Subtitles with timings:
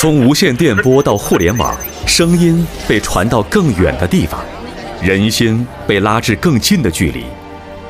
[0.00, 4.42] 从无线电波到互联网，声音被传到更远的地方，
[5.02, 7.26] 人心被拉至更近的距离。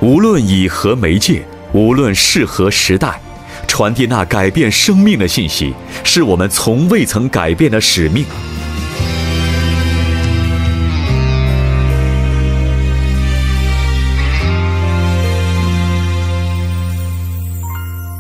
[0.00, 3.20] 无论以何媒介，无论适何时代，
[3.68, 5.72] 传递那改变生命的信息，
[6.03, 8.27] 是我们从未曾改变的使命。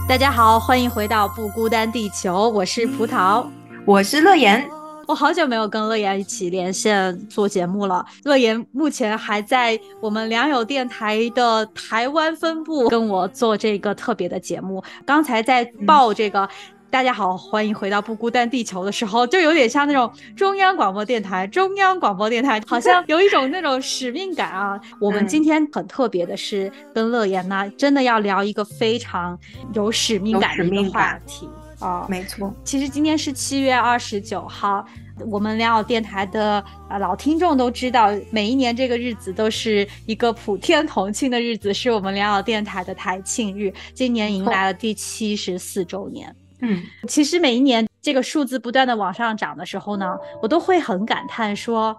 [0.08, 3.44] 大家好，欢迎回到不孤单地球，我是葡萄，
[3.86, 4.68] 我是乐言。
[5.06, 8.04] 我好久没有跟乐言一起连线做节目了。
[8.24, 14.82] 乐言目前还在我们良友电台的台湾分部跟我做这个特别的节目。
[15.04, 16.48] 刚才在报这个。
[16.92, 24.76] 大家好，欢迎回到不孤单地球的时候，就有点像那种中央广播电台，中央广播电台好像有一种那种使命感啊。
[25.00, 29.38] 我们今天很特别的是跟乐言呢，真的要聊一个非常
[29.72, 31.48] 有使命感的一个话题
[31.80, 32.06] 啊。
[32.08, 34.84] 没错，其实今天是七月二十九号，
[35.30, 43.72] 我们良友电台的啊老听众都知道，每一年这个日子都是一个普天同庆的日子，是我们良友电台的台庆日。
[43.92, 46.34] 今年迎来了第七十四周年。
[46.62, 51.96] 嗯，其实每一年这个数字不断的往上涨的时候呢，我都会很感叹说，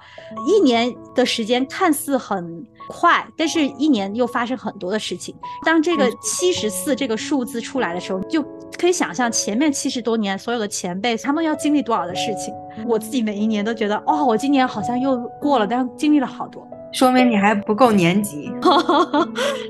[0.48, 5.36] 一年的时间看似很快，但是一年又发生很多的事情。
[5.66, 8.44] 当这个七十四这个数字出来的时候，就
[8.78, 12.54] 可以想象前面七十多年所有的前辈他们要经历多少的事情。
[12.88, 16.68] 我自己每一年都觉得，哦，我今年好像又过了，但是经历了好多。
[16.92, 18.52] 说明你还不够年级，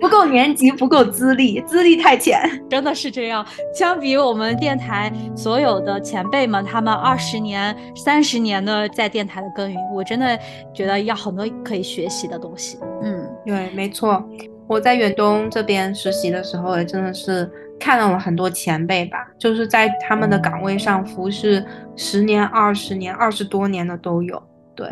[0.01, 3.45] 不够年级，不够资历，资历太浅，真的是这样。
[3.73, 10.37] 相比我们电台所有的前辈们，他们二十年、三十年的在电台的耕耘，我真的
[10.73, 12.79] 觉得要很多可以学习的东西。
[13.03, 14.23] 嗯，对，没错。
[14.67, 17.49] 我在远东这边实习的时候，也真的是
[17.79, 21.63] 看到了很多前辈吧，就是在他们的岗位上服侍
[21.95, 24.41] 十年、二十年、二十多年的都有。
[24.73, 24.87] 对，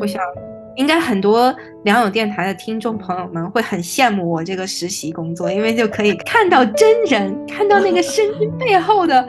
[0.00, 0.22] 我想。
[0.76, 9.26] 应该很多良友电台的听众朋友们会很羡慕我这个实习工作，因为就可以看到真人，看到那个声音背后的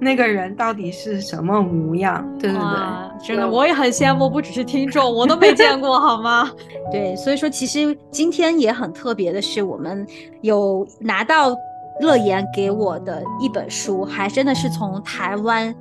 [0.00, 2.26] 那个人到底是什么模样。
[2.38, 6.50] 对对对，真的我也很羡慕，不只是听众，我都没见过，好吗？
[6.90, 10.04] 对，所以说其实今天也很特别的是，我们
[10.40, 11.54] 有拿到
[12.00, 15.72] 乐言给我的一本书，还真的是从台湾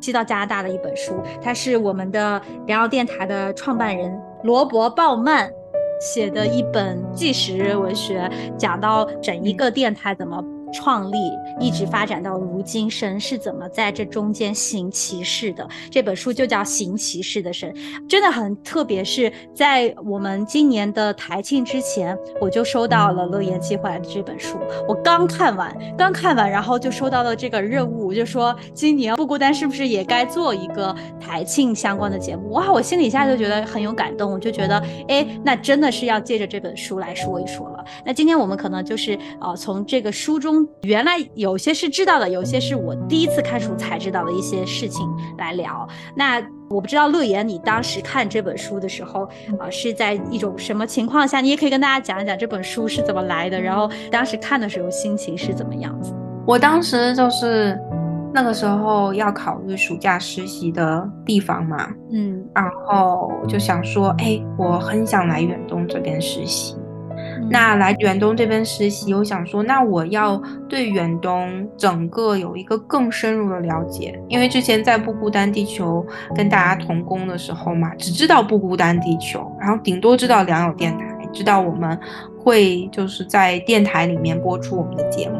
[0.00, 4.20] 寄到加拿大的一本书，它是我们的良友电台的创办人。
[4.44, 5.50] 罗伯·鲍曼
[5.98, 10.44] 写的一本纪实文学，讲到整一个电台怎么。
[10.74, 11.16] 创立
[11.60, 15.66] 一直发展到如今，神是怎么在这中间行其事的？
[15.90, 17.72] 这本书就叫《行其事的神》，
[18.08, 19.04] 真的很特别。
[19.04, 24.58] 是在我们今年的台庆之前，我就收到了乐言寄回来的这本书。
[24.88, 32.48] 我刚看完，刚看完，然后就收到了这个任务，就说今年不孤单是不是也该做一个台庆相关的节目？
[32.50, 37.84] 哇，我心里一下就觉得很有感动，我就觉得，哎，那真的是要借着这本书来说一说了。
[38.06, 40.63] 那今天我们可能就是呃，从这个书中。
[40.82, 45.08] 原来有些是知道的，有些是我第一次看书才知道的一些事情
[45.38, 45.86] 来聊。
[46.16, 51.40] 那我不知道乐言，你当时看这本书的时候啊，是在一种什么情况下？
[51.40, 56.12] 你也可以跟大家讲一讲这本书是怎么来的，然后当时看的时候心情是怎么样子。
[56.46, 57.78] 我当时就是
[58.32, 66.76] 那个时候要考虑暑假实习的地方嘛，嗯，然后就想说，哎，我很想来远东这边实习。
[67.50, 81.98] 那来远东这边实习，我想说，那我要对远东整个有一个更深入的了解，因为之前在不孤单地球跟大家同工的时候嘛，只知道不孤单地球，然后顶多知道良友电台，知道我们
[82.38, 85.36] 会就是在电台里面播出我们的节目，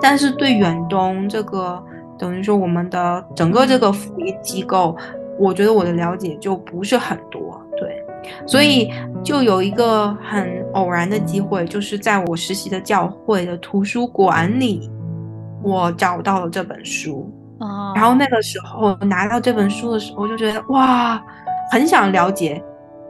[0.00, 1.82] 但是对远东这个
[2.18, 4.96] 等于说我们的整个这个福利机构，
[5.38, 7.60] 我觉得我的了解就不是很多，
[8.46, 8.90] 所以
[9.22, 14.90] 就有一个很偶然的机会，就是在我实习的教会的图书馆里，
[15.62, 17.32] 我找到了这本书。
[17.58, 21.22] 哦，然后那个时候拿到这本书的时候，就觉得哇，
[21.72, 22.62] 很想了解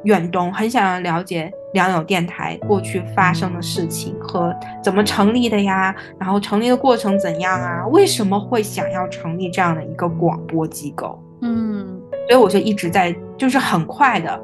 [0.04, 7.84] 远东，很想了解良友电台过去发生的事情和怎么成立的呀，然后成立的过程怎样啊？
[7.88, 11.20] 为什么会想要成立这样的一个广播机构？
[11.42, 14.40] 嗯，所以我就一直在，就是很快的。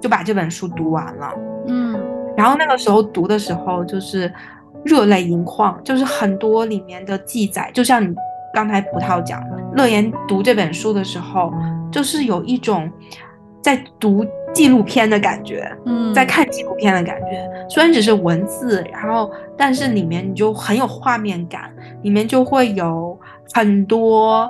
[0.00, 1.32] 就把这本书读完了，
[1.66, 1.98] 嗯，
[2.36, 4.32] 然后那个时候读的时候就是
[4.84, 8.14] 热泪盈眶，就是很多里面的记载，就像你
[8.54, 11.52] 刚才葡萄讲的，乐言读这本书的时候，
[11.90, 12.90] 就是有一种
[13.62, 17.50] 在读纪录片的感觉，嗯，在看纪录片的感觉。
[17.68, 21.72] 虽然只是文字，然后但是里面你就很有画面感，
[22.02, 23.18] 里面就会有
[23.52, 24.48] 很多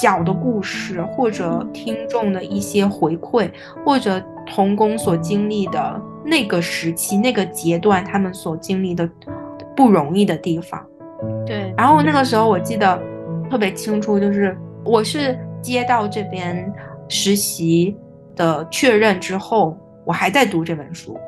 [0.00, 3.50] 小的故事，或者听众的一些回馈，
[3.84, 9.08] 或者童工所经历的那个时期、那个阶段，他们所经历的
[9.76, 10.84] 不容易的地方。
[11.46, 11.72] 对。
[11.76, 13.00] 然后那个时候我记得
[13.50, 16.72] 特别清楚，就是我是接到这边
[17.08, 17.96] 实习
[18.34, 21.18] 的确认之后，我还在读这本书，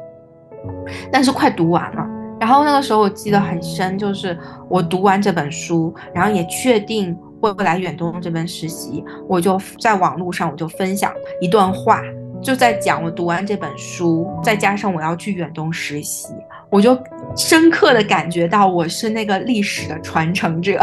[1.13, 2.07] 但是快读完了。
[2.41, 4.37] 然后那个时候我记得很深，就是
[4.69, 12.03] 我读完这本书，然后也确定会来远东这边实习，我就在网络上我就分享一段话，
[12.45, 16.29] 就在讲我读完这本书，再加上我要去远东实习，
[16.69, 16.97] 我就
[17.35, 20.79] 深刻的感觉到我是那个历史的传承者，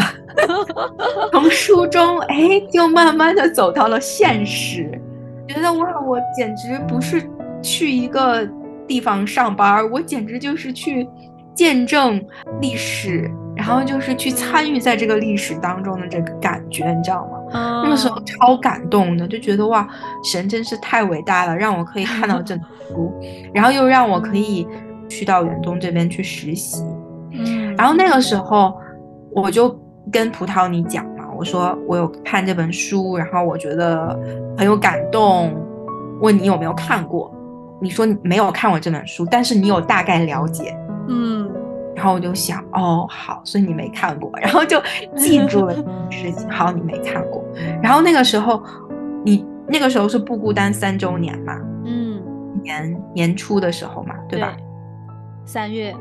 [1.31, 4.89] 从书中哎就慢慢的走到了现实，
[5.47, 7.21] 觉得哇我简直不是
[7.61, 8.45] 去一个
[8.87, 11.07] 地方上班，我简直就是去。
[11.53, 12.25] 见证
[12.61, 13.29] 历史，
[13.61, 17.83] 然后就是去参与在这个历史当中的这个感觉，你知道吗？
[17.83, 19.87] 那个时候超感动的，就觉得哇，
[20.23, 23.13] 神真是太伟大了，让我可以看到这本书，
[23.53, 24.67] 然后又让我可以
[25.07, 26.83] 去到远东这边去实习。
[27.33, 28.75] 嗯，然后那个时候
[29.31, 29.79] 我就
[30.11, 34.19] 跟葡萄你讲嘛，我说我有看这本书，然后我觉得
[34.57, 35.53] 很有感动，
[36.19, 37.31] 问你有没有看过？
[37.79, 40.75] 你说你没有看过这本书，但是你有大概了解。
[41.07, 41.47] 嗯，
[42.01, 44.81] 然后我就想，哦，好，所以你没看过，然后就
[45.15, 45.75] 记住了
[46.09, 46.49] 事情。
[46.49, 47.45] 好，你没看过。
[47.79, 48.63] 然后那个时候，
[49.23, 51.55] 你那个时候是不孤单三周年嘛？
[51.85, 52.19] 嗯，
[52.63, 54.57] 年年初的时候嘛，对吧？
[55.45, 55.95] 三月，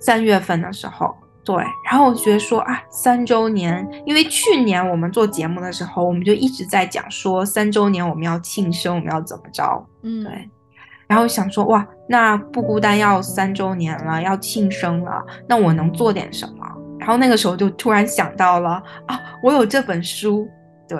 [0.00, 1.54] 三月份的时候，对。
[1.84, 9.86] 然后我觉得说啊，三周年，因为去年我们做节目的时候，我们就一直在讲说三周年我们要庆生，我们要怎么着？
[10.00, 10.48] 嗯，对。
[11.08, 16.66] 然后想说哇，那不孤单要三周年了，要庆生了，那我能做点什么？
[16.98, 20.48] 然后那个时候就突然想到了啊，我有这本书，
[20.88, 20.98] 对，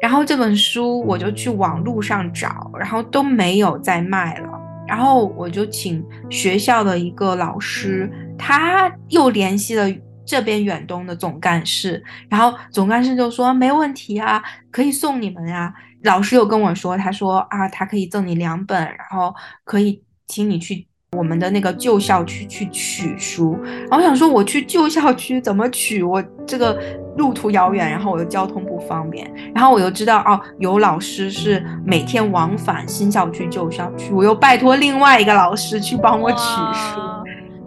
[0.00, 4.48] 然后这本书我就去网络上找，然后都没有再卖了，
[4.86, 8.08] 然后我就请学校的一个老师，
[8.38, 9.86] 他又联系了
[10.24, 15.74] 这边远东的总干事，然后总干事就说没问题啊，可以送你们呀。
[16.04, 19.34] 老师又跟我说，他说啊，他可以赠你两本，然后
[19.64, 23.58] 可以请你去我们的那个旧校区去取书。
[23.88, 26.02] 然后我想说，我去旧校区怎么取？
[26.02, 26.78] 我这个
[27.16, 29.30] 路途遥远，然后我又交通不方便。
[29.54, 37.00] 然后我又知道哦，有老师是每天往返新校区、旧校区，我又拜托另外一个老师去帮我取书，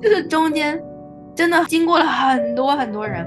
[0.01, 0.80] 就是中间。
[1.38, 3.24] 真的经过了很多很多人，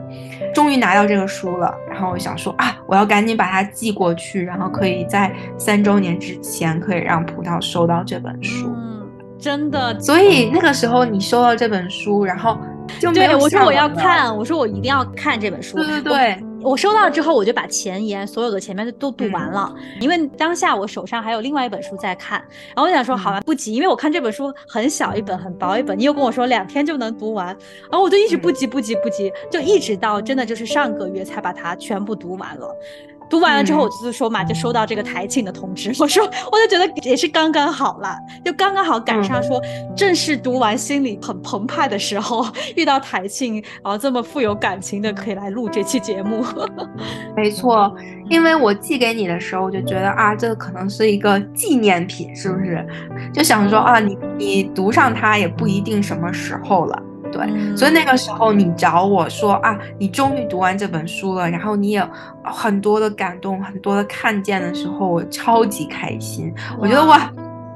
[0.53, 1.73] 终于拿到这个书了。
[1.89, 8.75] 然后我想说啊，我要赶紧把它寄过去，然后可以在三周年之前可以让葡萄收到这本书。
[8.77, 9.09] 嗯，
[9.39, 9.99] 真的。
[10.01, 12.59] 所以那个时候你收到这本书，然后
[12.99, 15.77] 就对我说我要看，我说我一定要看这本书。
[15.77, 16.45] 对对对。
[16.63, 27.47] 我收到之后，我就把前言所有的前面都读完了，因为当下我手上还有另外一本书在看，然后我想说，好吧，不急，因为我看这本书很小一本，很薄一本，你又跟我说两天就能读完，
[27.91, 32.77] 然后我就一直不急不急不急，就一直到真的就是上个月才把它全部读完了。
[33.31, 35.91] 读完了之后，我就是说嘛，就收到这个台庆的通知。
[36.03, 39.63] 我说，我就觉得也是刚刚好了，就刚刚好赶上说
[39.97, 42.45] 正式读完，心里很澎湃的时候，
[42.75, 46.45] 遇到台庆，然后这么富有感情的可以来录这期节目。
[47.37, 47.95] 没错，
[48.29, 52.85] 因为我寄给你的时候，我就觉得啊，这可能是一个纪念品，是不是？
[53.33, 57.03] 就想说啊，你你读上它也不一定什么时候了。
[57.47, 62.07] 对，所以那个时候你找我说啊，你终于读完这本书了，然后你也
[62.45, 66.53] 很多的感动，很多的看见的时候，我超级开心。
[66.79, 67.31] 我觉得哇，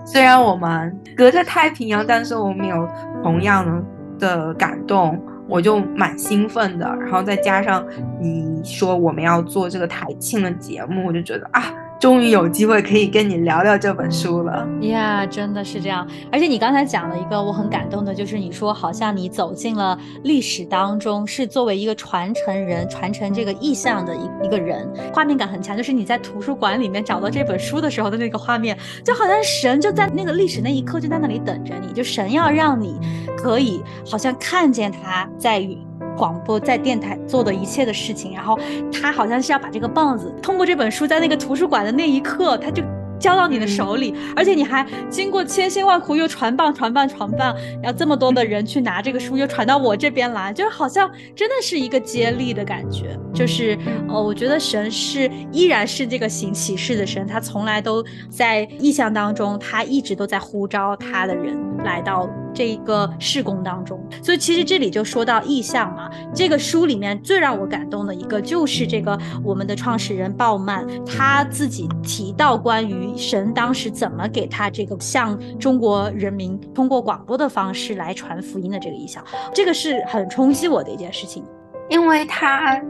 [0.04, 2.88] 虽然我们隔着太平洋，但是我们有
[3.22, 3.84] 同样的
[4.28, 6.86] 的感动，我就蛮兴奋的。
[7.00, 7.84] 然后再加上
[8.20, 11.62] 你说我们要做这个台庆的节目，我就觉得啊。
[12.04, 16.06] 终于有机会可以跟你聊聊这本书了呀，真的是这样。
[16.30, 25.74] 而且你刚才讲了一个我很感动的，就是你说好像你走进了历史当中，是作为一个传承人，传承这个意象的一一个人，画面感很强。
[25.74, 33.00] 就是你在图书馆里面找到这本书的时候的那个画面，就好像神就在那个历史那一刻就在那里等着你，就神要让你
[33.34, 35.78] 可以好像看见他在与。
[36.16, 38.58] 广播在电台做的一切的事情，然后
[38.92, 42.82] 他好像是要把这个棒子通过这本书，在那个图书馆的那一刻，他就
[43.18, 53.18] 交到你的手里，而且你还经过千辛万苦又传棒传棒传棒，然后这么多的人去拿这个书，又传到我这边来，就好像真的是一个接力的感觉。
[53.32, 53.78] 就是
[54.08, 61.73] 呃，我觉得神是依然是这个行启示的神，他从来都在意象当中，他一直都在呼召他的人。
[61.84, 64.02] 来到这一个事工当中。
[64.22, 79.22] 所以其实这里就说到意象嘛，这个书里面最让我感动的一个就是这个我们的创始人鲍曼他自己提到关于神当时怎么给他这个向中国人民通过广播的方式来传福音的这个意象，
[79.52, 81.44] 这个是很冲击我的一件事情，
[81.88, 82.80] 因为他。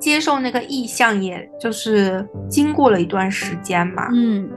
[0.00, 4.08] 接受那个意向，也就是经过了一段时间嘛。
[4.14, 4.48] 嗯，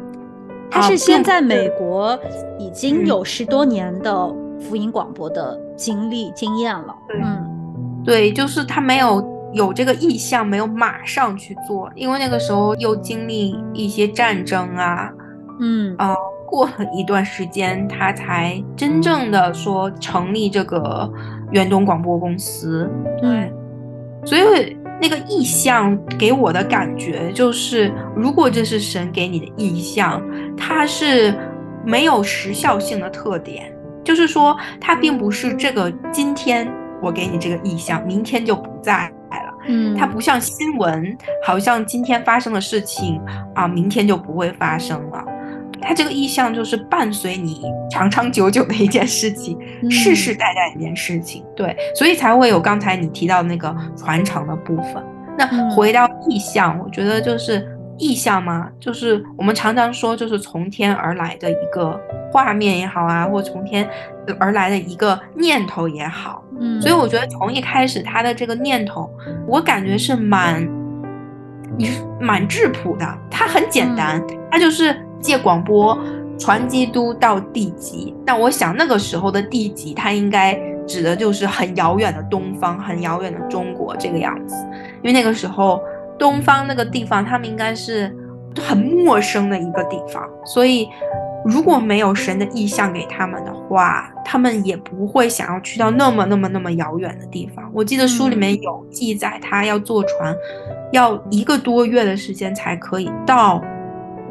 [0.73, 2.17] 他是先在美国
[2.57, 4.27] 已经有十多年的
[4.59, 6.95] 福音广播的经历经验了。
[7.23, 15.11] 嗯，对，就是他没有有这个意向，没有马上去做，因为那个时候又经历一些战争啊。
[15.59, 16.15] 嗯啊，
[16.47, 21.07] 过了一段时间，他才真正的说成立这个
[21.51, 22.89] 远东广播公司。
[23.21, 23.53] 对，
[24.25, 24.75] 所以。
[25.01, 30.21] 那个意象给我的感觉就是，如果这是神给你的意象，
[30.55, 31.33] 它是
[31.85, 33.73] 没有时效性的特点，
[34.03, 36.71] 就是说它并不是这个今天
[37.01, 39.53] 我给你这个意象，明天就不在了。
[39.67, 43.19] 嗯，它不像新闻，好像今天发生的事情
[43.55, 45.25] 啊，明天就不会发生了。
[45.83, 47.61] 它这个意象就是伴随你
[47.91, 49.57] 长长久久的一件事情，
[49.91, 55.03] 世世代代一件事情，对，所以才会有刚才你提到那个传承的部分。
[55.37, 61.99] 那回到意象，我觉得就是意象嘛，就是我们常常说，就是从天而来的一个
[62.31, 63.87] 画面也好啊，或从天
[64.39, 66.43] 而来的一个念头也好。
[66.59, 69.09] 嗯，所以我觉得从一开始他的这个念头，
[69.47, 70.67] 我感觉是蛮，
[71.77, 74.95] 你是蛮质朴的，它很简单，它就是。
[75.23, 75.97] 借广播
[76.37, 80.53] 传基督到地极，但我想那个时候的地极，它应该
[80.85, 84.55] 指的就是很遥远的东方，很遥远的中国这个样子。
[85.01, 85.81] 因为那个时候
[86.19, 88.13] 东方那个地方，他们应该是
[88.59, 90.89] 很陌生的一个地方，所以
[91.45, 97.69] 如果没有神的意象给他们的话，他们也不会想要去到那么那么那么遥远的地方。
[97.73, 100.35] 我记得书里面有记载，他要坐船，
[100.91, 103.63] 要一个多月的时间才可以到。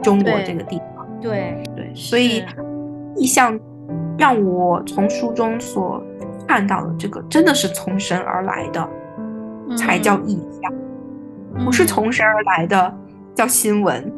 [0.03, 2.45] 中国这个地方，对对，所以
[3.17, 3.59] 意象
[4.19, 6.03] 让我从书中所
[6.47, 8.89] 看到的这个，真的是从神而来的，
[9.77, 12.95] 才叫意象，不是从神而来的
[13.35, 14.13] 叫新闻。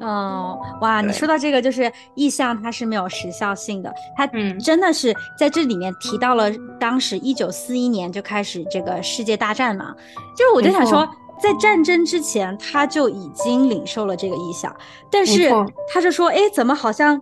[0.00, 4.26] 嗯， 哇，你说到这个，就是意象，它是没有时效性的，它
[4.58, 9.94] 真的是在这里面提到了当时一九四一年就开始这个世界大战嘛，
[10.36, 11.08] 就是我就想说。
[11.42, 14.74] 在战争之前，他就已经领受了这个意向，
[15.10, 15.50] 但是
[15.92, 17.20] 他就说：“哎，怎么好像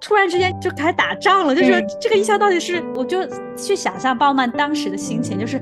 [0.00, 1.54] 突然之间就开始打仗了？
[1.54, 2.82] 就是这个意向到底是……
[2.94, 3.18] 我就
[3.56, 5.60] 去想象鲍曼当时的心情，就是。”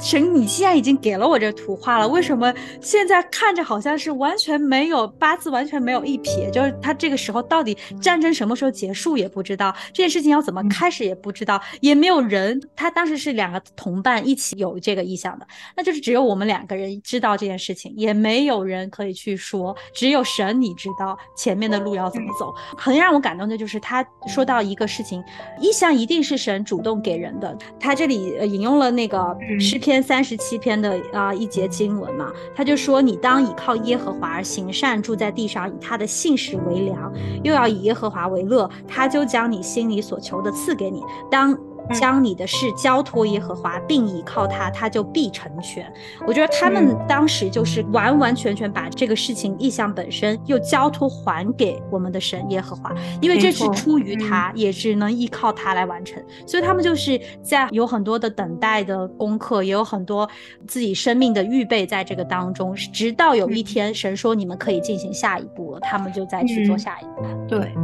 [0.00, 6.48] 神，你现在已经给了我这图画了，为什么现在看着好像是完全没有八字，完全没有一撇？
[6.52, 12.60] 就是他这个时候到底战争什么时候结束也不知道，这件事情要怎么开始也不知道，也没有人。
[12.76, 22.54] 他当时是两个同伴一起有这个意向的，那就是只有我们两个人知道这件事情，也没有人可以去说，只有神你知道前面的路要怎么走。
[22.76, 25.20] 很让我感动的就是他说到一个事情，
[25.60, 27.56] 意向一定是神主动给人的。
[27.80, 29.87] 他这里引用了那个诗篇。
[29.88, 37.10] 篇三十七篇的啊一节经文嘛，他就说：“你当倚靠耶和华而行善，住在地上，以他的信实为粮，
[37.42, 41.58] 又要以耶和华为乐，他就将你心里所求的赐给你。”当
[41.92, 45.90] 将你的事交托耶和华，并倚靠他，他就必成全。
[46.26, 56.22] 我觉得他们当时就是完完全全把这个事情意向本身又交托还给我们的神耶和华，因为这是出于他，也只能依靠他来完成。
[56.46, 60.28] 所以他们就是在有很多的等待的功课，也有很多
[60.66, 67.22] 自己生命的预备在这个当中，直到有一天神说你们可以进行下一步了，他们就再去做下一步。
[67.48, 67.74] 对，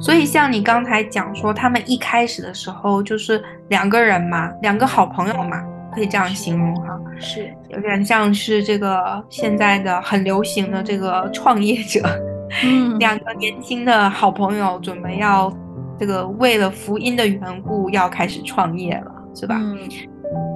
[0.00, 3.42] 所以像你刚才讲说，他们一开始的时候就是。
[3.68, 5.62] 两个人嘛，两个好朋友嘛，
[5.94, 12.00] 可以这样形容哈，是有点像是这个现在的很流行的这个创业者，
[12.64, 15.52] 嗯，两个年轻的好朋友准备要
[15.98, 19.56] 这个为了福音的缘故要开始创业了，是吧？
[19.58, 19.78] 嗯，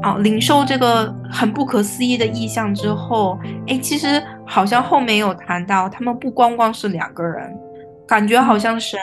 [0.03, 7.57] 哦，领受这个很不可思议的意象之后，哎，其实好像后面有谈到，他们不光光是两个人，
[8.09, 8.99] 感觉好像神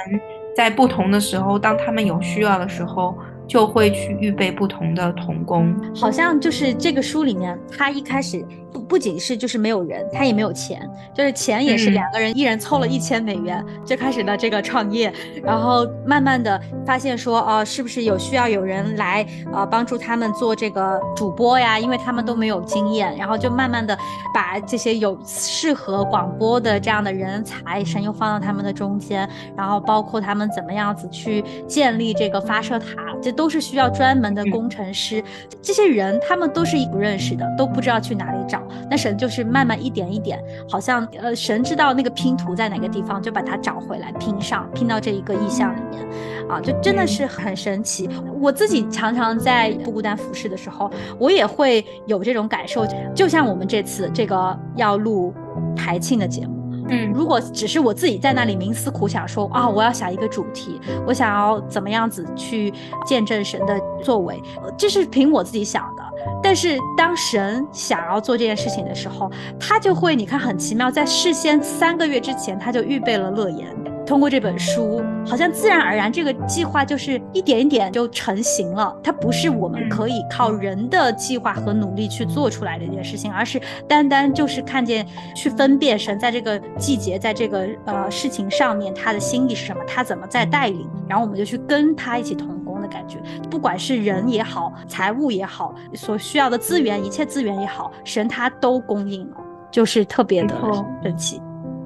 [0.53, 3.17] 在不同的时候，当他们有需要的时候。
[3.51, 5.75] 就会去预备不同的童工。
[5.93, 8.45] 好像就是这个书里面，他一开始。
[8.71, 15.11] 不不仅是就是没有人，他也没有钱，就是钱也是两个人一人凑了一千美元就开始了这个创业，
[15.43, 21.77] 然后慢慢的发现说哦，是不是有需要有人来呃帮助他们做这个主播呀？
[21.77, 23.97] 因为他们都没有经验，然后就慢慢的
[24.33, 32.87] 把这些有适合广播的这样的人才神又放到他们的中间，然后包括他们怎么样子去建立这个发射塔，
[33.21, 35.23] 这都是需要专门的工程师，
[35.61, 38.60] 这些人他们都是不认识的，都不知道去哪里找。
[38.89, 48.09] 那神就是慢慢一点一点，好像呃，神知道那个拼图在哪个地方，就把它找回来拼上，拼到这一个意象里面，啊，就真的是很神奇。
[48.39, 55.33] 我自己常常在不孤单服饰的时候，我也会有这种感受，就像我们这次这个要录
[55.75, 56.59] 台庆的节目。
[56.89, 62.73] 嗯，如果只是我自己在那里冥思苦想，说啊，我要想一个主题，我想要怎么样子去
[63.05, 64.41] 见证神的作为，
[64.77, 66.00] 这是凭我自己想的。
[66.43, 73.67] 但是当神想要做这件事情的时候，他就会，你看很奇妙，在事先三个月之前，他就预备了乐言。
[74.11, 78.93] 通过这本书，好像自然而然，这个计划就是一点一点就成型了。
[79.01, 93.17] 它不是我们可以靠人的计划和努力去做出来的一件事情，而是单单就是看见去分辨神在这个季节，在这个呃事情上面他的心意是什么，他怎么在带领，然后我们就去跟他一起同工的感觉。
[93.49, 99.37] 不管是人也好，财务也好，所需要的资源，一切资源也好，神他都供应了，
[99.71, 100.53] 就是特别的
[101.01, 101.41] 神奇。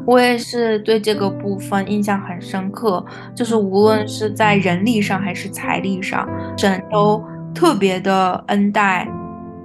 [0.05, 9.07] 我也是对这个部分印象很深刻，就是无论是在人力上还是财力上，神都特别的恩待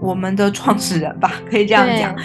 [0.00, 2.16] 我们的创始人吧，可以这样讲。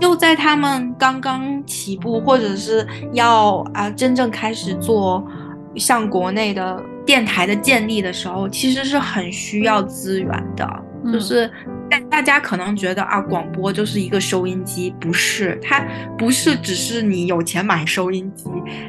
[0.00, 5.26] 就在他们刚刚起步，或者是要啊真正开始做
[5.74, 10.64] 像国内的电台的建立的时候，其实是很需要资源的，
[11.12, 11.50] 就是。
[11.90, 15.82] 大大家可能觉得啊，广播就是一个收音机，不是，它
[16.18, 18.44] 不是只是你有钱买收音机，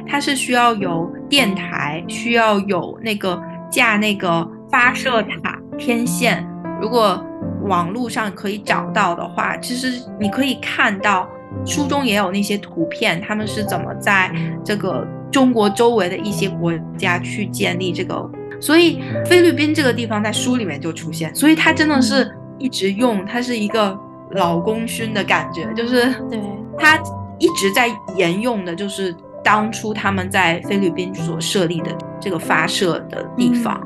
[0.06, 6.46] 它是需要有电台，需要有那个架那个发射塔天线。
[6.78, 7.24] 如果
[7.62, 11.26] 网络上可以找到的话，其实你可以看到
[11.64, 14.30] 书中也有那些图片，他们是怎么在
[14.62, 18.30] 这个中国周围的一些国家去建立这个。
[18.60, 22.30] 所以菲律宾这个地方在书里面就出现，所以它真的是。
[22.62, 23.98] 一直用它是一个
[24.32, 26.38] 老功勋的感觉，就是对
[26.78, 26.98] 它
[27.38, 33.80] 一直在沿用的，就是当初他们在菲律宾所设立的这个发射的地方。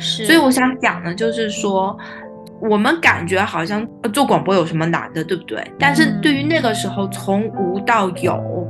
[0.00, 1.94] 是，所以我想讲的，就是说
[2.58, 5.62] 我们感觉好像做广播有什么难的，对不对？
[5.78, 8.66] 但是对于那个时候从无到有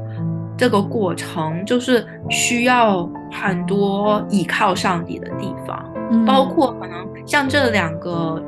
[0.58, 3.08] 这个过程，就是需要
[3.40, 5.84] 很多依靠上帝的地方，
[6.26, 8.42] 包括可能像这两个。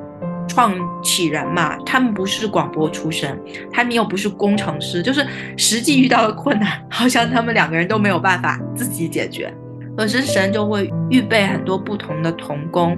[0.50, 0.72] 创
[1.02, 3.38] 起人嘛，他们不是广播出身，
[3.70, 5.24] 他们又不是工程师，就是
[5.58, 9.52] 实际遇到的困难， 好像他们两个人都没有办法自己解决。
[9.94, 12.96] 可是神就会预备很多不同的童工，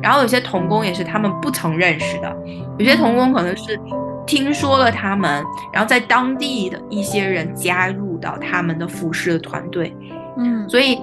[0.00, 2.34] 然后有些童工也是他们不曾认识的，
[2.78, 3.78] 有些童工可能是
[4.24, 9.92] 听说了他们，然后在当地的一些人加入到他们的服饰的团队，
[10.38, 11.00] 嗯，所以。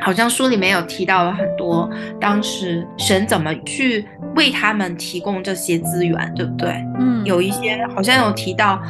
[0.00, 1.88] 好像书里面有提到了很多，
[2.20, 6.70] 当时神怎么去为他们提供这些资源，对不对？
[6.98, 8.82] 嗯，有一些好像有提到，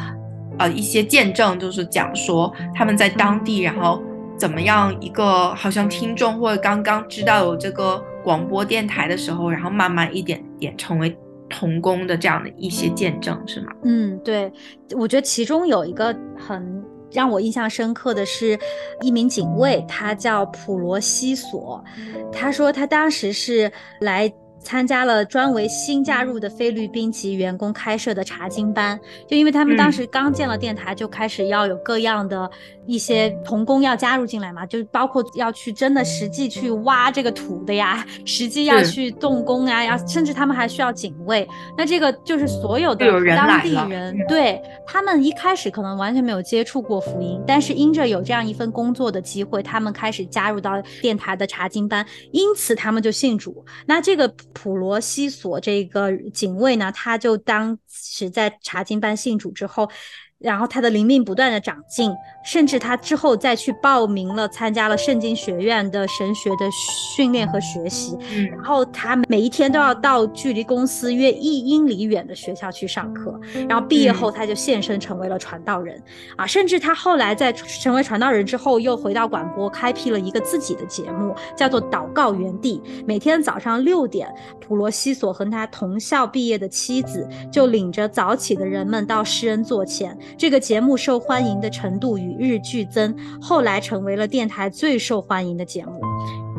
[0.59, 4.03] 呃，一些见证，就是讲说他们在当地，然后
[4.37, 11.17] 怎么样一个好像听众或者刚刚知道有这个广播电台的时候，然后慢慢一点点成为
[11.49, 13.73] 童工的这样的一些见证，是吗？
[13.85, 14.53] 嗯，对，
[14.97, 16.85] 我觉得其中有一个很。
[17.13, 18.59] 让我印象深刻的是，
[19.01, 21.85] 一名警卫，他叫普罗西索。
[22.33, 23.71] 他说他当时是
[24.01, 32.51] 来参加了专为新加入的菲律宾籍员工开设的查经班，就因为他们当时刚建了电台，就开始要有各样的。
[32.87, 41.47] 一些童工要加入进来嘛，就包括要去真的实际去挖这个土的呀，实际要去动工啊，要甚至他们还需要警卫。
[41.79, 53.65] 那这个就是所有的当地人，对他们一开始可能完全没有接触过福音，但是因着有这样一份工作的机会，他们开始加入到电台的查经班，因此他们就信主。
[53.87, 59.91] 那这个普罗西索这个警卫呢，他就当时在查经班信主之后。
[60.41, 62.11] 然后他的灵命不断的长进，
[62.43, 66.67] 甚至他之后再去报名了，参加了圣经学院的神学的
[67.15, 68.17] 训练和学习。
[68.35, 73.39] 嗯，然后他每一天都要到距离公司约一英里远的学校去上课。
[73.69, 76.03] 然后毕业后他就现身成为了传道人
[76.37, 82.83] 啊，甚至他后来在成为传道人之后，又回到广播开辟了一个自己的节目，叫做祷告园地。
[83.07, 84.27] 每天早上六点，
[84.59, 90.17] 普罗西索和他同校毕业的妻子就领着早起的人们到施恩座前。
[90.37, 96.01] 这个节目受欢迎的程度与日俱增，后来成为了电台最受欢迎的节目。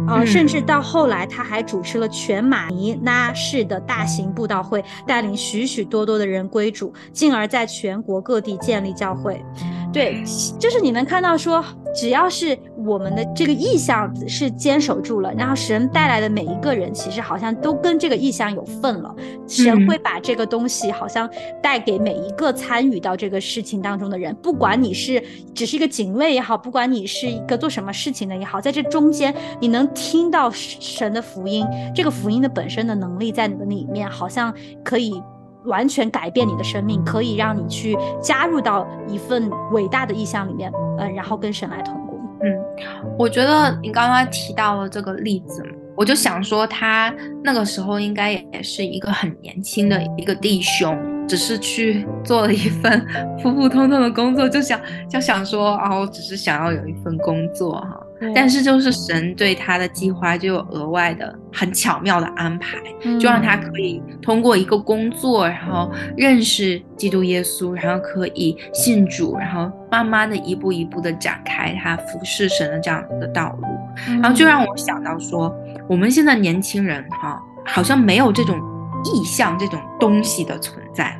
[0.07, 9.43] 呃，甚至到后来，他还主持了全马尼拉市的大型布道会，带领许许多多的人归主，进而在全国各地建立教会。
[9.93, 10.23] 对，
[10.57, 19.13] 就是你能看到说，只要是我们的这个意向是坚守住了，然后神带来的每一个人，其实好像都跟这个意向有份了。
[19.47, 21.29] 神会把这个东西好像
[21.61, 25.21] 带给每一个参与到这个事情当中的人，不管你是
[25.53, 34.53] 只是一个警卫也好，不管你是一个做什么事情的也好，在这中间你能听到神的福音，这个福音的本身的能力在你的里面，好像
[34.85, 35.21] 可以。
[35.65, 42.19] 完全改变你的生命，可以让你去加入到一份伟大的意象里面，嗯，然后跟神来同工。
[42.43, 42.57] 嗯，
[43.17, 45.63] 我觉得你刚刚提到了这个例子，
[45.95, 50.97] 我就想说他那个时候应该也是一个很年轻的一个弟兄，
[51.27, 53.05] 只是去做了一份
[53.43, 58.01] 普普通通的工作，就想就想说啊，我只是想要有一份工作哈。
[58.35, 62.77] 但是就是神对他的计划就有额外的很巧妙的安排，
[63.19, 73.67] 就让他可以通过一个工作，然后认识基督耶稣，然后可以信主，然后慢慢的一步一步的展开他服侍神的这样的道路。
[74.21, 75.53] 然后就让我想到说，
[75.87, 78.59] 我们现在年轻人哈，好像没有这种
[79.03, 81.17] 意向这种东西的存在。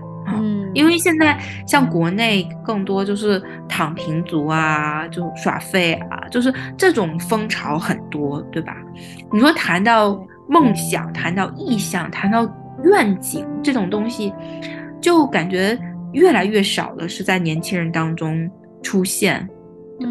[0.71, 8.75] 嗯，因为现在像国内更多就是躺平族啊，就耍废啊，就是这种风潮很多，对吧？
[9.31, 12.49] 你说谈到梦想，谈到意向，谈到
[12.83, 14.33] 愿景这种东西，
[14.99, 15.77] 就感觉
[16.13, 18.49] 越来越少了，是在年轻人当中
[18.81, 19.47] 出现。
[19.99, 20.09] 对，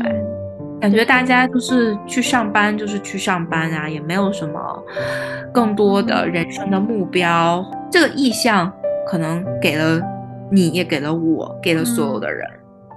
[0.80, 4.84] 感觉大家就是去上班，就是去上班啊，也没有什么
[5.52, 7.64] 更多的人生的目标。
[7.90, 8.72] 这个意向。
[9.08, 10.00] 可能给了
[10.50, 12.46] 你，也给了我，给了所有的人，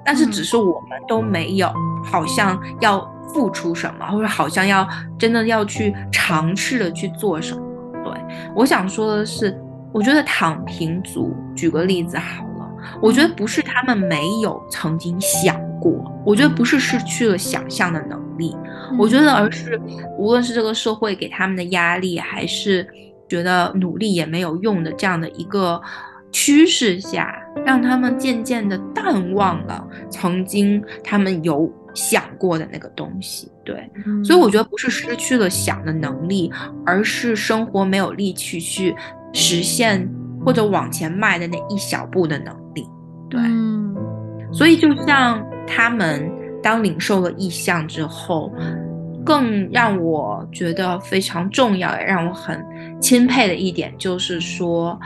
[0.05, 1.71] 但是只是我们都没有，
[2.03, 2.99] 好像要
[3.33, 4.87] 付出什么，或者好像要
[5.17, 7.61] 真的要去尝试的去做什么。
[8.03, 8.13] 对
[8.55, 9.57] 我想说的是，
[9.91, 12.69] 我觉得躺平族，举个例子好了，
[13.01, 18.55] 我觉得不是他们没有曾经想过，我觉得不是失去了想象的能力，
[18.97, 19.79] 我觉得而是
[20.17, 22.87] 无论是这个社会给他们的压力，还是。
[23.25, 25.81] 觉得努力也没有用的这样的一个
[26.33, 27.33] 趋势下，
[27.65, 33.49] 让他们渐渐的淡忘了曾经他们有想过的那个东西。
[33.63, 33.89] 对，
[34.25, 36.51] 所以我觉得不是失去了想的能力，
[36.85, 38.93] 而是生活没有力气去
[39.31, 40.05] 实现
[40.43, 42.85] 或者往前迈的那一小步的能力。
[43.29, 43.39] 对，
[44.51, 46.29] 所以就像他们
[46.61, 48.51] 当领受了意向之后。
[49.25, 52.63] 更让我觉得非常重要，也让我很
[52.99, 54.99] 钦佩的一点，就是说，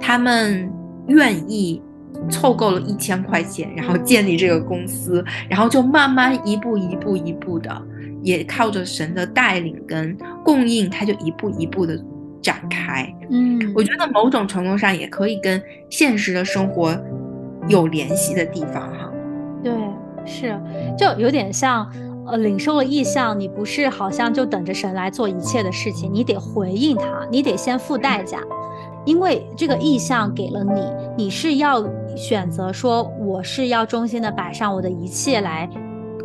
[0.00, 0.70] 他们
[1.06, 1.80] 愿意
[2.28, 7.82] 凑够了一千块钱，然后建立这个公司，然后就慢慢一步一步一步的，
[8.22, 11.96] 也靠着神的带领跟供应，他就一步一步的
[12.42, 13.12] 展开。
[13.30, 16.96] 嗯，我觉得某种程度上也可以跟现实的生活
[17.68, 19.10] 有联系的地方哈。
[19.62, 19.72] 对，
[20.24, 20.58] 是，
[20.98, 21.90] 就有点像。
[22.30, 28.40] 呃，领受了意向，你不是好像就等着神来做一切的事情，你得回应他，你得先付代价，
[29.04, 31.84] 因为这个意向给了你，你是要
[32.16, 35.68] 选择说，我是要衷心的摆上我的一切来，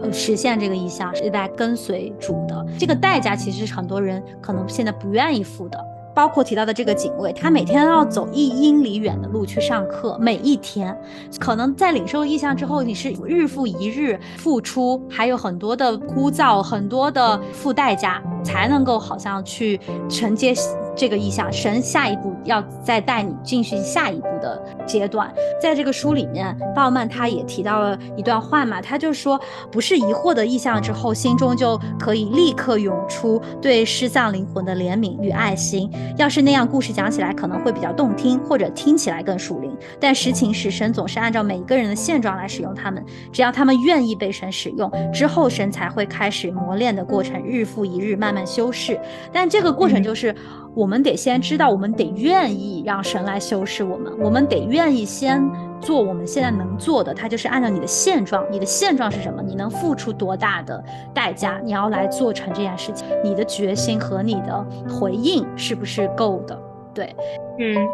[0.02, 2.66] 呃，实现这个意向，是在跟随主的。
[2.78, 5.78] 这个代价其实是很多人可能现在不愿意付的。
[6.16, 10.98] 包括提到的这个警卫，他每天要走一英里远的路去上课，每一天，
[11.38, 20.56] 可能在领受意向之后，你是日复一日付出，还有很多的枯燥，很多的付代价，才能够好像去承接。
[20.96, 25.32] 这个意象，神下一步要再带你进去下一步的阶段。
[25.62, 29.40] 在这个书里面，鲍曼他也提到了一段话嘛，他就说，
[29.72, 35.92] 不是疑惑的意向之后，心中就可以立刻涌出对失丧灵魂的怜悯与爱心。
[36.18, 39.76] 要是那样，故事讲起来可能会比较动听，或者听起来更属灵。
[40.00, 49.00] 但实情是，神总是按照每一个人的现状来使用他们，只要他们愿意被神使用，之后神才会开始磨练的过程，日复一日慢慢修饰。
[49.34, 50.34] 但这个过程就是。
[50.76, 55.42] 我们得先知道，我们得愿意让神来修饰我们，我们得愿意先
[55.80, 57.14] 做我们现在能做的。
[57.14, 59.42] 他就是按照你的现状，你的现状是什么？
[59.42, 60.84] 你能付出多大的
[61.14, 61.62] 代价？
[61.64, 66.60] 你要来做成这件事情，你的决心和你的回应是不是够的？
[66.94, 67.16] 对，
[67.58, 67.88] 嗯，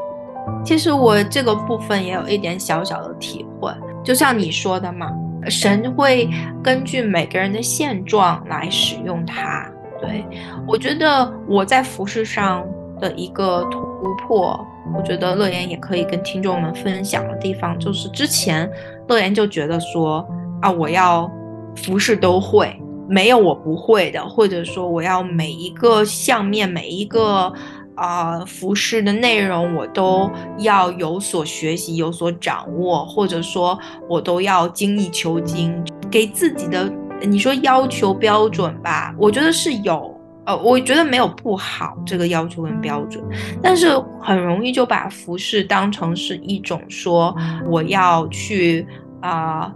[0.66, 3.72] 其实我这个部分也有一点小小的体会，
[4.04, 5.08] 就像你说的嘛，
[5.48, 6.28] 神会
[6.64, 9.70] 根据每个人的现状来使用它。
[10.02, 10.26] 对，
[10.68, 12.66] 我觉得我在服饰上
[13.00, 13.80] 的一个突
[14.16, 14.60] 破，
[14.98, 18.70] 我觉得乐言也可以跟听众们分享的地方，就是之前
[19.08, 20.28] 乐言就觉得说
[20.60, 21.32] 啊，我要
[21.76, 22.76] 服饰都会，
[23.08, 27.54] 没有我不会的，或者说我要每一个相面，每一个
[27.96, 33.78] 啊服饰的内容，我都要有所学习，有所掌握，或者说
[34.10, 36.92] 我都要精益求精，给自己的。
[37.24, 43.24] 你说要求标准吧，我觉得是有，呃，我觉得没有不好这个要求跟标准，
[43.62, 47.36] 但是很容易就把服饰当成是一种说
[47.68, 48.86] 我要去
[49.22, 49.72] 啊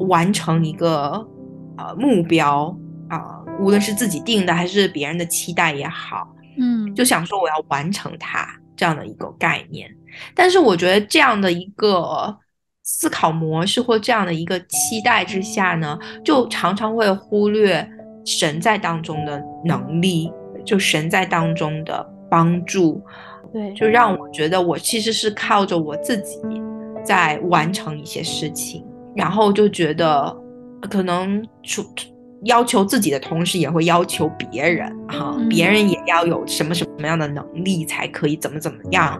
[0.00, 1.26] 完成一个
[1.76, 2.76] 呃目标
[3.08, 9.88] 啊，无论是自己定的还是别人的期待也好，嗯，就想说我要完成它这样的一个概念，
[10.34, 12.36] 但是我觉得这样的一个。
[12.92, 17.88] 思考模式或这样的一个期待之下呢，就常常会忽略
[18.26, 20.30] 神在当中的能力，
[20.66, 23.00] 就神在当中的帮助，
[23.52, 26.38] 对，就让我觉得我其实是靠着我自己
[27.04, 30.36] 在完成一些事情，然后就觉得
[30.90, 31.82] 可能出
[32.44, 39.18] 要求自己的同时，也会要求别人哈，别人也要有什么什么样的能力才可以怎么怎么样。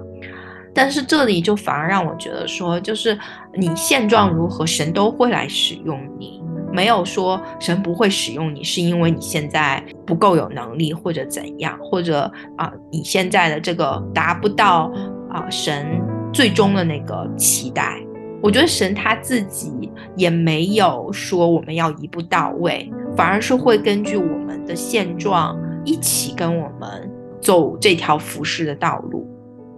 [0.74, 3.18] 但是这里就反而让我觉得说，就是
[3.54, 6.40] 你现状如何，神都会来使用你，
[6.72, 14.92] 没有说神不会使用你，是因为你现在不够有能力或者怎样，或者啊你现在的这个达不到
[15.28, 16.00] 啊神
[16.33, 18.00] 最终的那个期待。
[18.42, 29.28] 我觉得神他自己也没有说我们要一步到位，反而是会根据我们的现状一起跟我们走这条服饰的道路。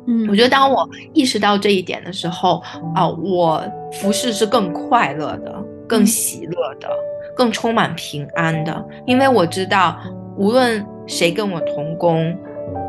[0.07, 2.63] 嗯，我觉得当我意识到这一点的时候，
[2.95, 3.63] 啊，我
[3.93, 6.89] 服侍是更快乐的、更喜乐的、
[7.37, 9.97] 更充满平安的，因为我知道，
[10.37, 12.37] 无论谁跟我同工，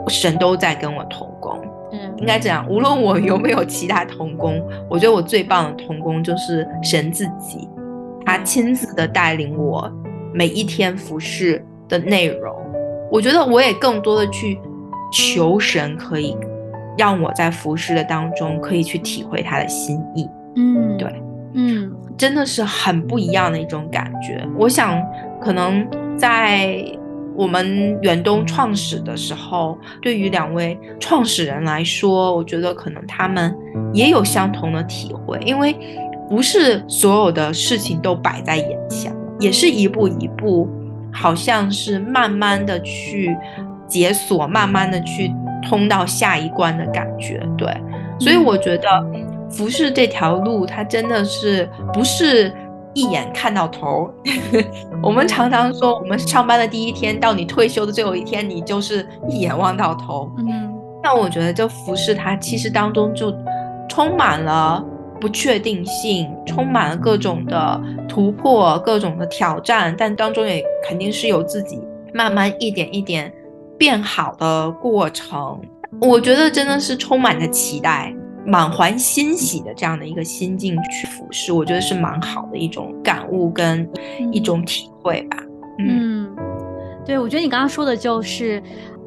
[0.08, 1.60] 神都在跟我同工。
[1.92, 7.70] 嗯，应该这样，无论我有没有其他同工，我觉得我最棒的同工就是神自己，
[8.26, 9.88] 他亲自的带领我
[10.34, 12.56] 每一天服侍的内容。
[13.12, 14.60] 我觉得我也更多的去
[15.12, 16.36] 求神可以。
[16.98, 21.12] 让我在服饰的当中可以去体会他的心意，嗯，对，
[21.54, 24.46] 嗯，真的是很不一样的一种感觉。
[24.58, 25.02] 我想，
[25.42, 26.86] 可能在
[27.36, 33.56] 我们远东创始的时候，对于两位创始人来说，我觉得可能他们
[33.92, 35.76] 也有相同的体会，因为
[36.30, 40.70] 不是所有的事情都摆在眼前，也是一步一步，
[41.12, 43.36] 好像是慢慢的去
[43.88, 45.34] 解锁，慢慢的去。
[45.64, 47.68] 通到下一关的感觉，对，
[48.20, 48.88] 所以我觉得
[49.50, 52.54] 服饰这条路，它真的是不是
[52.94, 54.10] 一眼看到头。
[55.02, 60.32] 我们常常说，我们上班的第一天到你退休的最后一天，你就是一眼望到头。
[60.38, 63.34] 嗯，那我觉得这服饰它其实当中就
[63.90, 64.84] 充满了
[65.20, 71.82] 不确定性，充满了各种的突破，各种的挑战，但当中也肯定是有自己
[72.14, 73.32] 慢慢一点一点。
[73.84, 75.60] 变好的过程，
[76.00, 78.16] 我觉得真的是充满着期待、
[78.46, 83.86] 满怀欣喜的这样的一个心境去俯视，我觉得是蛮好的一种感悟跟
[84.32, 85.36] 一种体会吧。
[85.80, 86.34] 嗯，
[87.06, 88.64] 对，我觉得你刚刚说的就是。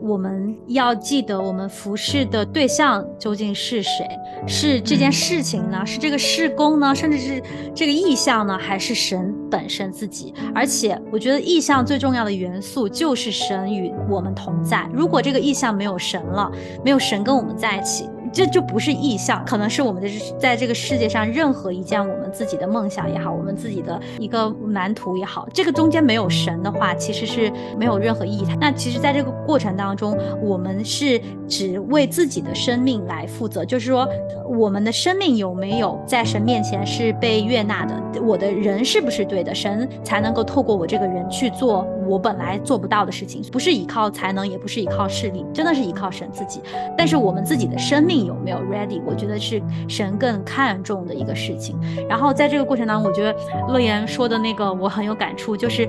[0.07, 4.07] 我们要记得，我们服侍的对象究竟是谁？
[4.47, 5.85] 是这件事情呢？
[5.85, 6.95] 是这个事工呢？
[6.95, 7.43] 甚至是
[7.75, 8.57] 这个意象呢？
[8.57, 10.33] 还是神本身自己？
[10.55, 14.89] 而且，我觉得意象最重要的元素就是神与我们同在。
[14.93, 16.51] 如果这个意象没有神了，
[16.85, 18.09] 没有神跟我们在一起。
[18.33, 28.45] 这就不是意象，可能是我们的在这个世界上任何一件我们自己的梦想也好，我们自己的一个蓝图也好，这个中间没有神的话，其实是没有任何意义。
[28.61, 31.19] 那其实，在这个过程当中，我们是
[31.49, 34.07] 只为自己的生命来负责，就是说，
[34.47, 38.21] 我们的生命有没有在神面前是被悦纳的？
[38.21, 39.55] 我的人是不是对的？
[39.55, 46.61] 神才能够透过我这个人去做我本来做不到的事情，不是依靠才能，也不是依靠势力，真的是依靠神自己。
[46.99, 48.27] 但是我们自己的生命。
[48.27, 49.01] 有没有 ready？
[49.07, 51.79] 我觉得是神更看重的一个事情。
[52.09, 53.35] 然后后在这个过程当中，我觉得
[53.69, 55.89] 乐言说的那个我很有感触，就是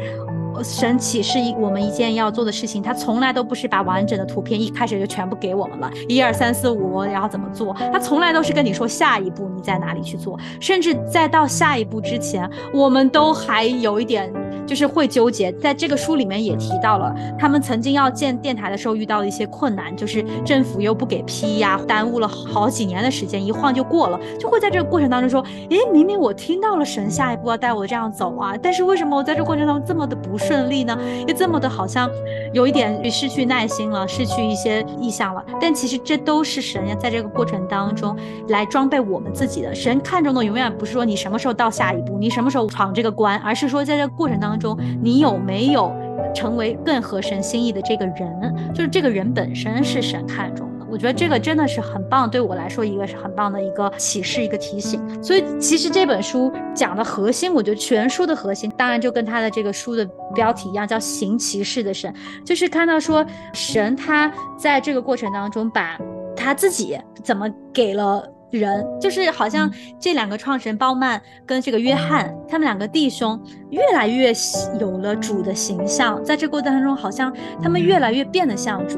[0.63, 7.73] 神启示一我们一件要做的事情，他从来都不是把完整的图片一开始就全部给我们了，一二三四五，然后怎么做？
[7.91, 14.31] 他从来都是跟你说下一步你在哪里去做，甚至在到下一步之前，我们都还有一点。
[14.67, 30.97] 就是会纠结，在这个书里面也提到了，他们曾经要建电台的时候遇到了一些困难，就是政府又不给批呀，耽误了好几年的时间，一晃就过了，就会在这个过程当中说，诶，明明我听到了神下一步要带我这样走啊，但是为什么我在这过程当中这么的不顺顺利呢？
[31.27, 32.09] 又这么的好像
[32.53, 35.43] 有一点失去耐心了，失去一些意向了。
[35.59, 38.15] 但其实这都是神呀，在这个过程当中
[38.47, 39.75] 来装备我们自己的。
[39.75, 44.77] 神看重的永远不是说你什么时候到下一步，你什么时候闯这个关，而是说在这个过程当中。
[45.01, 45.91] 你有没有
[46.33, 48.55] 成为更合神心意的这个人？
[48.73, 50.76] 就是这个人本身是神看中的。
[50.89, 55.01] 我觉得这个真的是很棒，对我来说一个是很棒的一个启示，一个提醒。
[55.21, 62.13] 所以其实这本书讲的核心，我觉得全书的核心，当然就跟他的这个书的标题一样，叫“行骑士的神”，
[62.45, 65.99] 就是看到说神他在这个过程当中，把
[66.35, 68.23] 他自己怎么给了。
[68.49, 69.69] 人就是好像
[69.99, 73.37] 这两个创始人鲍曼跟这个约翰，他们两个弟兄
[73.71, 74.31] 越来越
[74.79, 78.97] 有了主的形象，在这过程当中，好像他们越来越变得像主。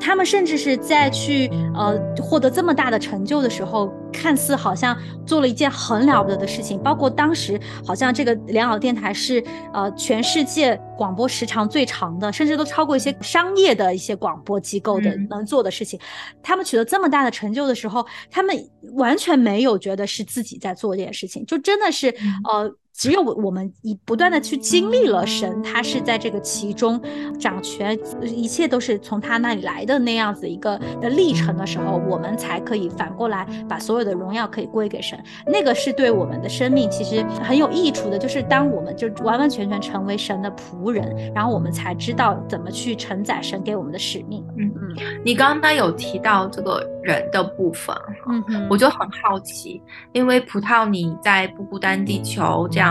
[0.00, 6.82] 他们甚至是在去呃获得这么大的成就的时候，看似好像做了一件很了不得的事情。
[6.82, 16.00] 包括当时好像这个良好电台是呃全世界广播时长最长的，甚至都超过一些商业的一些广播机构的能做的事情。
[16.42, 18.56] 他们取得这么大的成就的时候，他们
[18.94, 22.08] 完全没有觉得是自己在做这件事情，就真的是
[22.48, 22.74] 呃。
[23.00, 27.00] 只有我我们以不断的去经历了神，他是在这个其中
[27.38, 35.18] 掌权，一切都是从他那里来的那样子一个的历程的时候，我们才可以反过来把所有的荣耀可以归给神。
[35.46, 44.44] 那个是对我们的生命其实很有益处的，就是当我们就完完全全成为神的仆人，然后我们才知道怎么去承载神给我们的使命。
[44.58, 47.96] 嗯嗯，你刚刚有提到这个人的部分，
[48.28, 49.80] 嗯，我就很好奇，
[50.12, 52.89] 因为葡萄你在不孤单地球这样。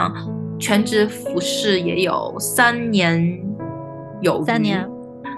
[0.59, 3.41] 全职服饰也有三年，
[4.21, 4.87] 有三年，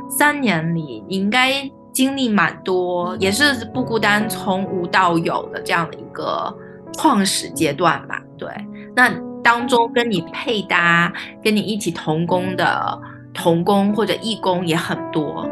[0.09, 6.53] 三年里你应该经历蛮多，也是不孤单从无到有的这样的一个
[6.93, 8.21] 创始阶段吧？
[8.37, 8.49] 对，
[8.95, 9.09] 那
[9.43, 11.11] 当中跟你配搭、
[11.43, 12.99] 跟你一起同工的
[13.33, 15.47] 同工或者义工也很多。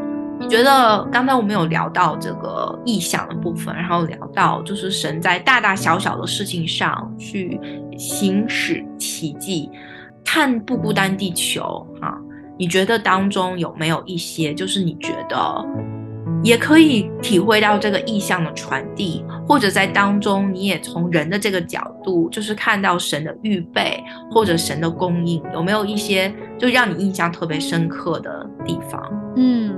[0.49, 7.59] 觉得刚才我们有聊到这个意象的部分，然后聊到就是神在大大小小的事情上去
[7.97, 9.69] 行使奇迹，
[10.25, 12.17] 看不孤单地球哈？
[12.57, 15.65] 你觉得当中有没有一些就是你觉得？
[16.43, 29.01] 也可以体会到这个意象的传递，或者在当中，你也从人的这个角度，就是看到神的预备或者神的供应，有没有一些就让你印象特别深刻的地方？
[29.35, 29.75] 嗯，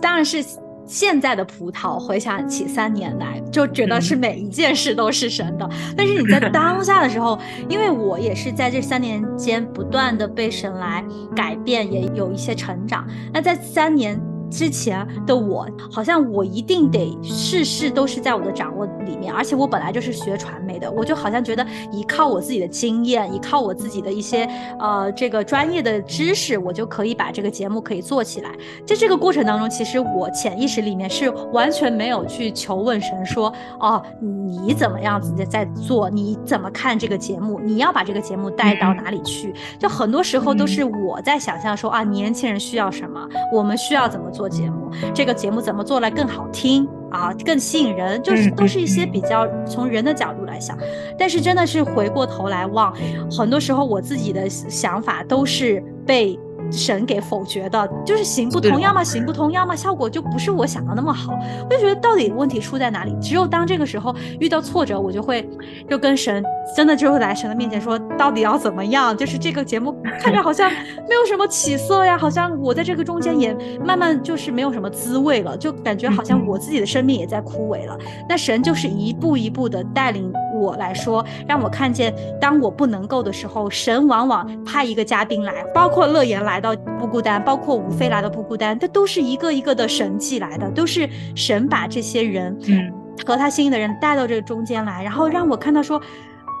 [0.00, 0.44] 当然是
[0.84, 5.68] 现在的葡萄，回想起三年来，就觉得是每一件事都是神的。
[5.96, 11.02] 但是你在 当下的时候，因为我也是在这三年间不断的被神来
[11.34, 13.06] 改变，也有一些成长。
[13.32, 14.20] 那在三年。
[14.52, 24.44] 之前的我，好像我一定得事事都是在我的掌握里面，而且我本来就是学传媒的，我就好像觉得依靠我自己的经验，依靠我自己的一些
[24.78, 28.50] 呃这个专业的知识，我就可以把这个节目可以做起来。
[28.86, 36.10] 在这个过程当中，其实我潜意识里面是完全没有去求问神说，哦，你怎么样子的在做？
[36.10, 37.58] 你怎么看这个节目？
[37.60, 39.54] 你要把这个节目带到哪里去？
[39.78, 44.41] 就很多时候都是我在想象说啊，年轻人需要什么，我们需要怎么做。
[44.42, 48.20] 做节目，这个节目怎么做来更好听啊，更吸引人？
[48.24, 50.76] 就是都是一些比较从人的角度来想，
[51.16, 52.92] 但是真的是回过头来望，
[53.30, 56.36] 很多时候我自己的想法都是被。
[56.72, 61.38] 神给否决的，就是行不通，要么行不通，要么效果就不是我想的那么好。
[61.64, 63.14] 我就觉得到底问题出在哪里？
[63.20, 65.48] 只有当这个时候遇到挫折，我就会
[65.88, 66.42] 就跟神
[66.74, 69.16] 真的就会来神的面前说，到底要怎么样？
[69.16, 70.70] 就是这个节目看着好像
[71.08, 73.54] 没有什么起色呀，好像我在这个中间也
[73.84, 77.96] 慢慢就是没有什么滋味了，就感觉好像我自己的生命也在枯萎了。
[78.28, 80.32] 那神就是一步一步的带领。
[80.54, 92.90] 我来说，让我看见，当我不能够的时候，神往往派一个嘉宾来，包括乐言来到不孤单，包括吴飞来到不孤单，这都是一个一个的神迹来的，都是神把这些人，嗯，
[93.26, 96.00] 和他心意的人带到这个中间来，然后让我看到说，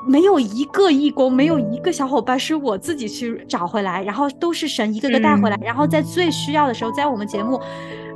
[0.06, 7.58] 没有一个义工，没有一个小伙伴是我自己去找回来，然后都是神一个个带回来，然后在最需要的时候，在我们节目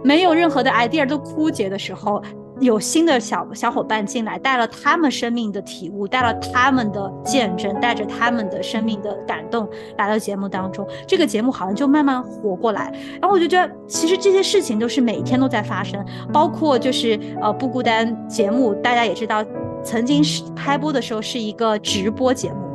[0.03, 2.22] 没有任何的 idea 都枯竭的时候。
[2.61, 12.90] 有新的小小伙伴进来，带了他们生命的体悟，带了他们的见证，带着他们的生命的感动来到节目当中，这个节目好像就慢慢活过来。
[13.21, 19.45] 然后我就觉得，其实这些事情都是每天都在发生，包括就是呃不孤单节目，大家也知道，
[19.85, 22.65] 曾经是开播的时候是一个直播节目。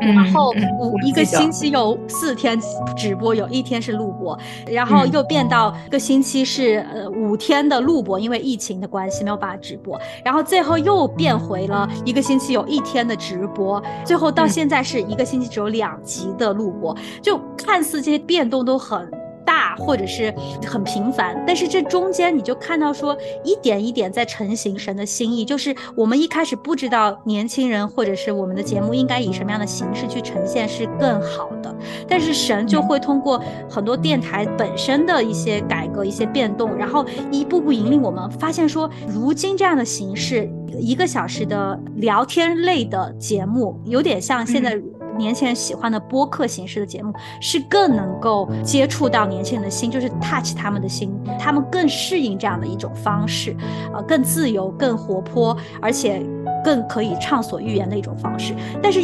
[0.00, 2.58] 然后五一个星期有四天
[2.96, 19.10] 直播，有一天是录播，然后又变到一个星期是呃五天的录播，因为疫情的关系没有办法直播，然后最后又变回了一个星期有一天的直播，最后到现在是一个星期只有两集的录播，就看似这些变动都很。
[19.56, 20.32] 大或者是
[20.66, 31.74] 很平凡，但是这中间你就看到说一点一点在成型神的心意，就是我们一开始不知道年轻人或者是我们的节目应该以什么样的形式去呈现是更好的，
[32.06, 44.78] 但是神就会通过很多电台本身的一些改革、一些变动，然后一步步引领我们发现说，如今这样的形式，一个小时的聊天类的节目，有点像现在。
[45.16, 53.56] 年轻人喜欢的播客形式的节目是更能够接触到年轻人的心，就是 touch 他们的心，他们更适应这样的一种方式，
[53.92, 56.22] 呃，更自由、更活泼，而且
[56.64, 58.54] 更可以畅所欲言的一种方式。
[58.82, 59.00] 但是。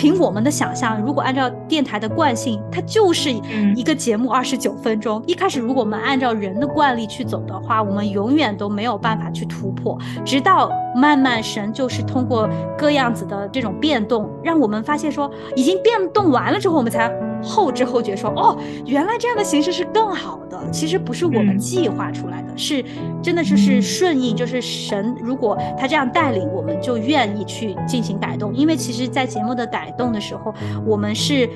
[0.00, 3.30] 凭我们的想象，如果按照电台的惯性，它就是
[3.76, 5.22] 一个节目二十九分钟。
[5.26, 9.98] 一开始，如果我们按照人的惯例去走的话，我们永远都没有办法去突破。
[10.24, 12.48] 直到慢慢神就是通过
[12.78, 17.12] 各样子的这种变动，让我们发现说已经变动完了之后，我们才
[17.42, 20.60] 后知后觉说哦，原来这样的形式是更好的。
[20.70, 22.84] 其实不是我们计划出来的，是
[23.22, 28.54] 真的就是顺应，就是神如果他这样带领，我们就愿意去进行改动。
[28.54, 30.54] 因为其实，在节目的改动的时候，
[30.86, 31.48] 我们是。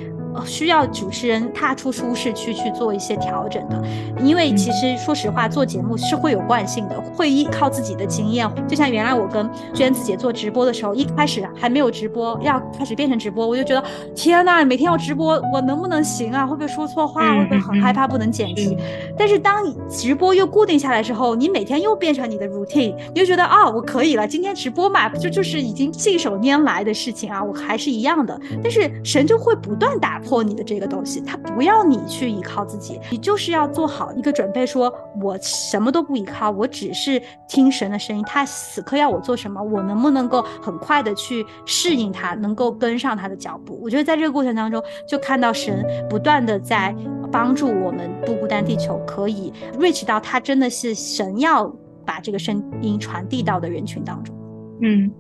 [0.45, 3.83] 需要主持人踏出舒适区去做一些调整的，
[4.23, 8.51] 因为其实说实话，做节目是会有惯性的，会依靠自己的经验。
[8.67, 16.47] 就像原来我跟娟子姐做直播的时候，一开始还没有直播，要开始变成直播，我就觉得天呐，每天要直播，我能不能行啊？
[16.47, 17.37] 会不会说错话？
[17.37, 18.77] 会不会很害怕不能剪辑？
[19.17, 28.41] 但是当你直播又固定下来之后，你每天又变成你的 routine，你就觉得啊，我可以了，今天直播嘛，就就是已经信手拈来的事情啊，我还是一样的。
[28.63, 30.21] 但是神就会不断打。
[30.25, 43.79] 破你的这个东西，他不要你去依靠自己，你就是要做好一个准备，说我什么都不依靠，我只是听神的声音，他此刻要我做什么，我能不能够很快的去适应他，能够跟上他的脚步？
[43.83, 46.95] 我觉得在这个过程当中，就看到神不断的在
[47.31, 51.71] 帮助我们，不孤单地球可以 reach 到他真的是神要
[52.05, 54.35] 把这个声音传递到的人群当中。
[54.83, 55.11] 嗯，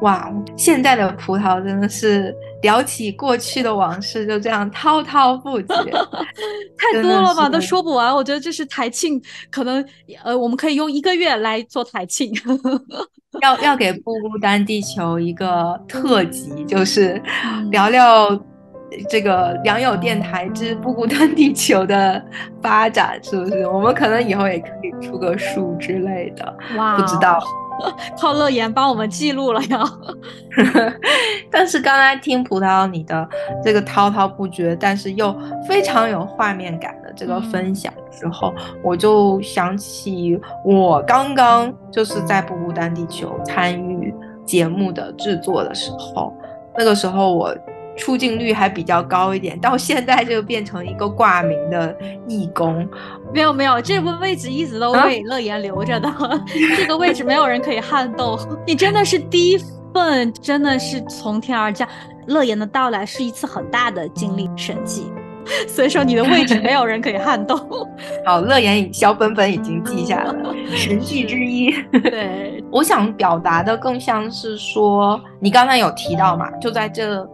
[0.00, 5.74] 哇，现在的葡萄真的是聊起过去的往事，就这样滔滔不绝，
[6.76, 8.14] 太多了吧，都说不完。
[8.14, 9.84] 我觉得这是台庆，可能
[10.24, 12.32] 呃，我们可以用一个月来做台庆，
[13.42, 17.20] 要 要给不孤单地球一个特辑，就是
[17.70, 18.28] 聊聊
[19.08, 22.22] 这个良友电台之不孤单地球的
[22.62, 23.66] 发展，是不是？
[23.66, 27.38] 我们可能以后也可以出个书之类的，哇，不知道。
[28.18, 29.84] 靠乐言帮我们记录了呀，
[31.50, 33.28] 但是刚才听葡萄你的
[33.62, 35.34] 这个滔滔不绝，但是又
[35.66, 38.52] 非常有画面感的这个分享之后，
[38.82, 44.14] 我就想起我刚刚就是在不孤单地球参与
[44.44, 46.32] 节目的制作的时候，
[46.76, 47.56] 那个时候我。
[48.02, 51.96] 出镜率还比较高一点，到现在就变成一个挂名的
[52.26, 52.84] 义工。
[53.32, 56.12] 没有没有，这个位置一直都为乐言留着的，
[56.76, 58.36] 这个位置没有人可以撼动。
[58.66, 59.58] 你真的是第一
[59.94, 61.88] 份，真的是从天而降。
[62.26, 65.06] 乐言的到来是一次很大的经历神迹，
[65.68, 67.56] 所以说你的位置没有人可以撼动。
[68.26, 70.34] 好，乐言小本本已经记下了，
[70.74, 71.72] 神迹之一。
[71.92, 77.24] 对，我想表达的更像是说，你刚才有提到嘛，就在这。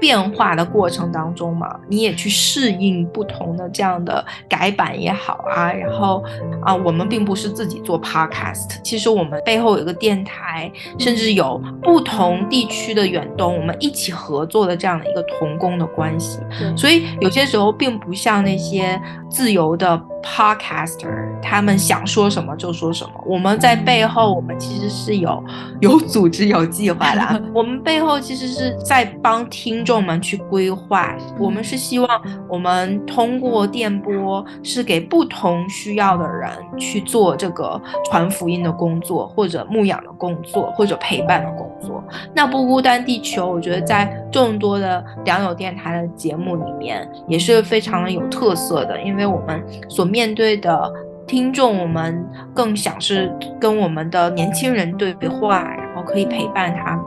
[0.00, 6.24] 变化的过程当中嘛，你也去适应不同的这样的改版也好啊，然后
[6.62, 16.40] 啊，我们并不是自己做 podcast，其实我们背后有个电台，甚至有不同地区的远东，我们一起合作的这样的一个同工的关系，
[16.76, 20.00] 所以有些时候并不像那些自由的。
[20.22, 23.10] Podcaster，他们想说什么就说什么。
[23.26, 25.42] 我们在背后，我们其实是有
[25.80, 27.42] 有组织、有计划的。
[27.54, 31.16] 我们背后其实是在帮听众们去规划。
[31.38, 42.02] 我们是希望我们通过电波，是给不同需要的人去做这个传福音的工作，或者牧养的工作，或者陪伴的工作。
[42.34, 50.92] 那不孤单地球，我觉得在众多的良友电台的节目里面，也是非常的有特色的，因为我们所面对的
[51.26, 57.04] 听众，我们更想是跟我们的年轻人对话，然后可以陪伴他们，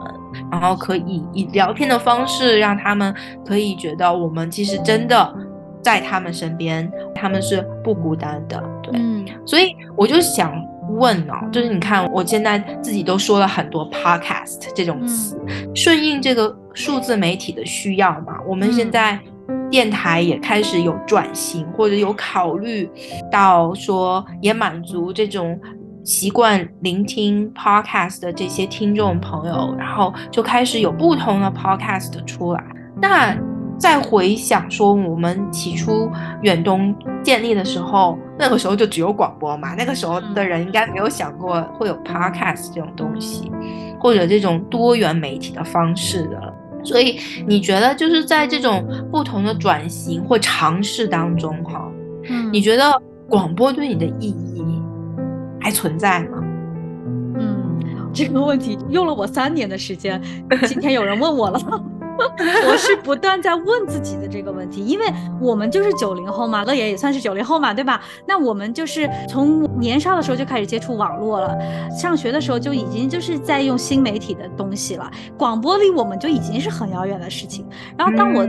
[0.50, 3.14] 然后可以以聊天的方式让他们
[3.46, 5.34] 可以觉得我们其实真的
[5.82, 8.62] 在他们身边，他们是不孤单的。
[8.82, 8.98] 对，
[9.44, 10.54] 所以我就想
[10.96, 15.38] 问哦，就是你看我现在自己都说了很多 podcast 这种词，
[15.74, 19.18] 顺应这个数字媒体的需要嘛，我们现在。
[19.70, 22.88] 电台也开始有转型，或者有考虑
[23.30, 25.58] 到说，也满足这种
[26.04, 32.64] 习惯聆听 podcast 的这些听众朋友，然后就开始有不同的 podcast 出来。
[33.00, 33.36] 那
[33.76, 36.08] 再回想说，我们起初
[36.42, 43.50] 远东建立的时候，那个时候就只有广播嘛，那个时候的人应该没有想过会有 podcast 这种东西，
[43.98, 46.54] 或者这种多元媒体的方式的。
[46.84, 51.90] 所以你觉得就是在这种不同的转型或尝试当中，哈，
[52.28, 54.62] 嗯，你觉得广播对你的意义
[55.60, 56.38] 还存在吗？
[57.36, 57.78] 嗯，
[58.12, 60.22] 这个问题用了我三年的时间，
[60.66, 61.58] 今天有人问我了。
[62.68, 65.06] 我是不断在问自己的这个问题，因为
[65.40, 68.00] 我们就是九零后嘛，乐爷也算是九零后嘛，对吧？
[68.26, 71.56] 那我们就是从年少的时候就开始接触网络了，
[71.90, 77.66] 上学的时候就已经就是在用新媒体的东西了，广播离我们就已经是很遥远的事情。
[77.96, 78.46] 然后当我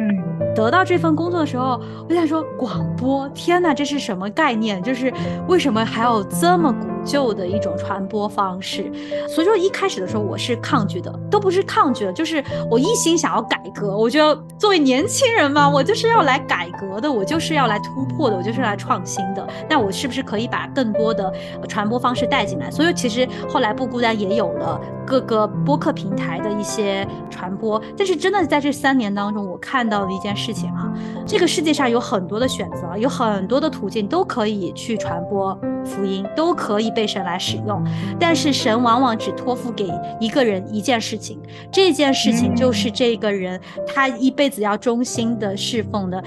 [0.55, 4.81] 得到这份工作的时候，我想说广播，天哪，这是什么概念？
[4.81, 5.11] 就是
[5.47, 8.91] 为什么还有这么古旧的一种传播方式？
[9.27, 13.54] 所以说一开始的时候我是抗拒的，都不是抗拒了，就是我一心想要改。
[13.55, 19.47] 改革，我觉得作为年轻人嘛，我就是要来改革的，我就是要来突破的，我就是来创新的。
[19.69, 21.33] 那我是不是可以把更多的
[21.69, 22.69] 传播方式带进来？
[22.69, 27.81] 所以其实后来不孤单也有了各个播客平台的一些传播。
[27.97, 30.91] 但是真的在这三年当中，我看到的一件事情啊，
[31.25, 37.81] 这个世界上有很多的选择，有很多的途径都可以去传播福音，都可以被神来使用。
[38.19, 39.89] 但是神往往只托付给
[40.19, 41.41] 一个人一件事情，
[41.71, 43.44] 这件事情就是这个人。
[43.45, 46.23] 人他一辈子要忠心的侍奉的，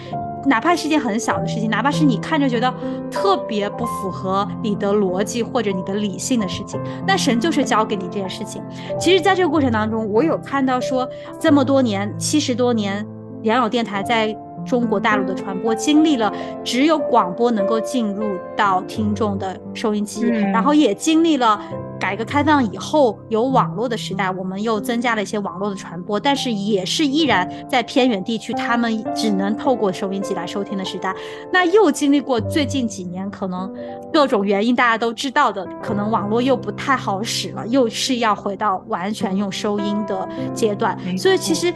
[0.46, 2.72] 哪怕是一件很小的事情，哪怕是你看着觉得
[3.10, 8.62] 特别不符合你的逻辑或者你的理性的事情，那神就是交给你这件事情。
[8.98, 11.08] 其实，在这个过程当中，我有看到说，
[11.38, 13.04] 这么多年七十多年，
[13.42, 18.24] 良友电台在中国大陆的传播，经历了只有广播能够进入
[18.56, 21.60] 到听众的收音机，然后也经历了。
[21.98, 31.14] 改革开放以后有网络的时代，我们又增加了一些网络的传播，但是也是依然在偏远地区，他们只能透过收音机来收听的时代。
[31.52, 33.72] 那又经历过最近几年，可能
[34.12, 40.96] 各种原因大家都知道的，可能网络又不太好使了，又是要回到完全用收音的阶段。
[41.18, 41.72] 所以其实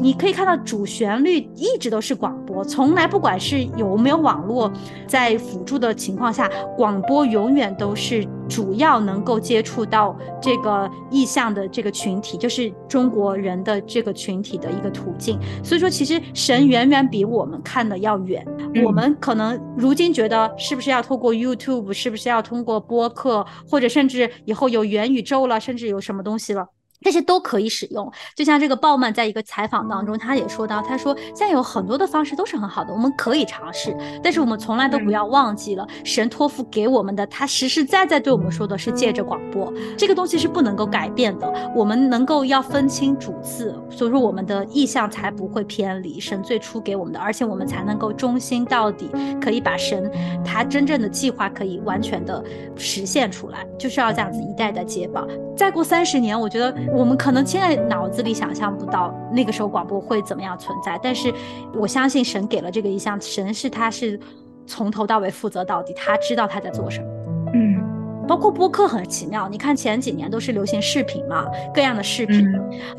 [0.00, 4.70] 你可以看到主旋律一直都是广播，从来不管是有没有网络
[5.06, 8.26] 在辅助的情况下，广播永远都是。
[8.48, 15.38] 主要能够接触到这个意向的这个群体，就是中国人的这个群体的一个途径。
[15.64, 18.46] 所以说，其实神远远比我们看的要远。
[18.84, 26.66] 我们可能如今觉得，是不是要透过 YouTube，是不是要通过播客，或者甚至以后有元宇宙了，甚至有什么东西了？
[27.02, 50.10] 这些都可以使用，就像这个鲍曼在一个采访当中，他也说到，他说现在有很多的方式都是很好的，我们可以尝试，但是我们从来都不要忘记了神托付给我们的，他实实在在对我们说的是借着广播，这个东西是不能够改变的，我们能够要分清主次，所以说我们的意向才不会偏离神最初给我们的，而且我们才能够忠心到底，可以把神
[50.44, 52.42] 他真正的计划可以完全的
[52.76, 55.26] 实现出来，就是要这样子一代代接棒。
[55.56, 56.72] 再过三十年，我觉得。
[56.92, 61.32] 我们可能现在脑子里想象不到那个时候广播会怎么样存在，但是
[61.74, 64.20] 我相信神给了这个意向，神是他是
[64.66, 67.06] 从头到尾负责到底，他知道他在做什么。
[67.54, 67.82] 嗯，
[68.28, 72.46] 包括播客很奇妙，你看前几年都是流行视频嘛，各样的视频，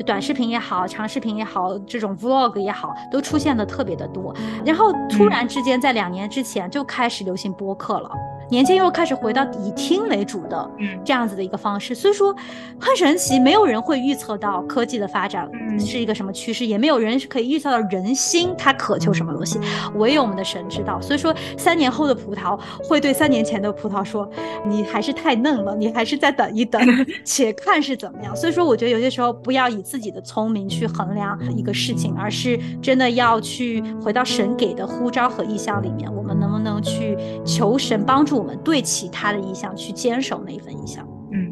[0.04, 4.34] 短视频也好，长视频也好，这种 vlog 也好，都出现的特别的多。
[4.64, 8.10] 然后突然之间在两年之前就开始流行播客了。
[8.50, 10.70] 年轻又开始回到以听为主的
[11.04, 12.34] 这样子的一个方式，所以说
[12.78, 19.58] 很神奇，没有人会预测到科技的发展是一个什么趋势，也没有人是可以预测到人心他渴求什么东西，
[19.96, 21.00] 唯有我们的神知道。
[21.00, 24.28] 所以说三年后的葡萄会对三年前的葡萄说
[24.66, 26.80] ：“你还是太嫩了，你还是再等一等，
[27.24, 38.33] 且看是怎么样。”所以说，我觉得有些时候不要以自己的聪明去衡量一个事情，而是真的要去回到神给的呼召和意向里面，我们能不能去求神帮助？
[38.34, 41.06] 我们对其他的意向去坚守那一份意向。
[41.32, 41.50] 嗯，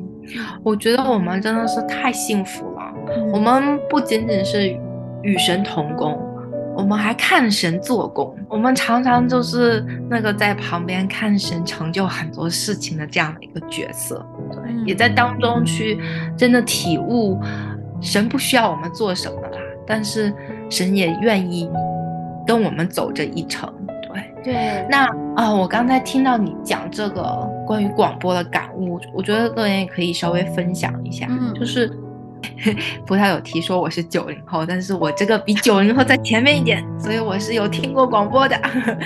[0.62, 2.80] 我觉得我们真的是太幸福了。
[3.32, 4.68] 我们不仅仅是
[5.22, 6.18] 与神同工，
[6.76, 15.98] 我们还看神做工，我们常常就是那个在旁边看神成就很多事情的这样的一个角色，对，也在当中去
[16.36, 17.38] 真的体悟，
[18.00, 20.32] 神不需要我们做什么啦，但是
[20.70, 21.68] 神也愿意
[22.46, 23.72] 跟我们走这一程，
[24.42, 24.86] 对对。
[24.90, 31.90] 那啊，我刚才听到你讲这个关于广播的感悟，我觉得乐言也可以稍微分享一下，就是。
[33.06, 38.60] 葡萄有提说我是九零后，但是我这个比九零后在前面一点，所以我是有听过广播的。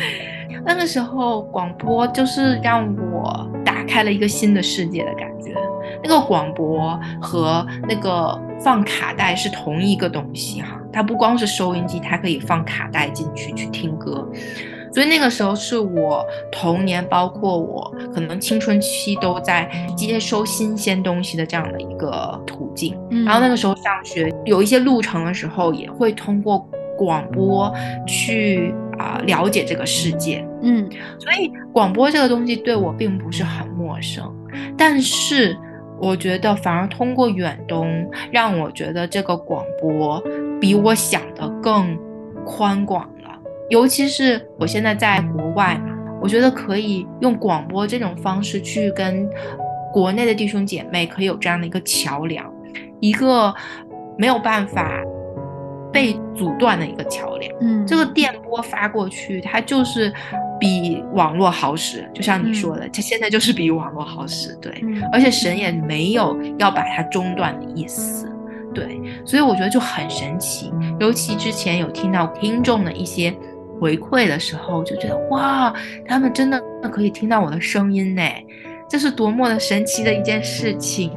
[0.64, 2.82] 那个时候广播就是让
[3.12, 5.55] 我打开了一个新的世界的感觉。
[6.03, 14.26] 那个广播和那个放卡带是同一个东西哈，它不光是收音机，它可以放卡带进去去听歌。
[14.93, 22.97] 所以那个时候是我童年，包括我可能青春期都在接收新鲜东西的这样的一个途径。
[23.24, 26.59] 然后那个时候上学有一些路程的时候，也会通过
[26.97, 27.72] 广播
[28.07, 30.47] 去啊了解这个世界。
[30.62, 34.34] 嗯，所以广播这个东西对我并不是很陌生，
[34.78, 35.57] 但是
[36.01, 40.22] 我觉得反而通过远东，让我觉得这个广播
[40.61, 41.99] 比我想的更
[42.45, 43.09] 宽广。
[43.68, 49.28] 尤其是我现在在国外嘛，我觉得可以用广播这种方式去跟
[49.92, 52.48] 国内的弟兄姐妹可以有这样的一个桥梁，
[53.00, 53.52] 一个
[54.16, 55.02] 没有办法
[55.92, 57.52] 被阻断的一个桥梁。
[57.60, 60.12] 嗯，这个电波发过去，它就是
[60.60, 64.54] 比网络好使，就像你说的，它现在就是比网络好使。
[64.62, 68.30] 对，而且神也没有要把它中断的意思。
[68.72, 70.72] 对，所以我觉得就很神奇。
[71.00, 73.34] 尤其之前有听到听众的一些。
[73.81, 75.72] 回馈的时候就觉得哇，
[76.07, 78.22] 他们真的可以听到我的声音呢，
[78.89, 81.11] 这是多么的神奇的一件事情，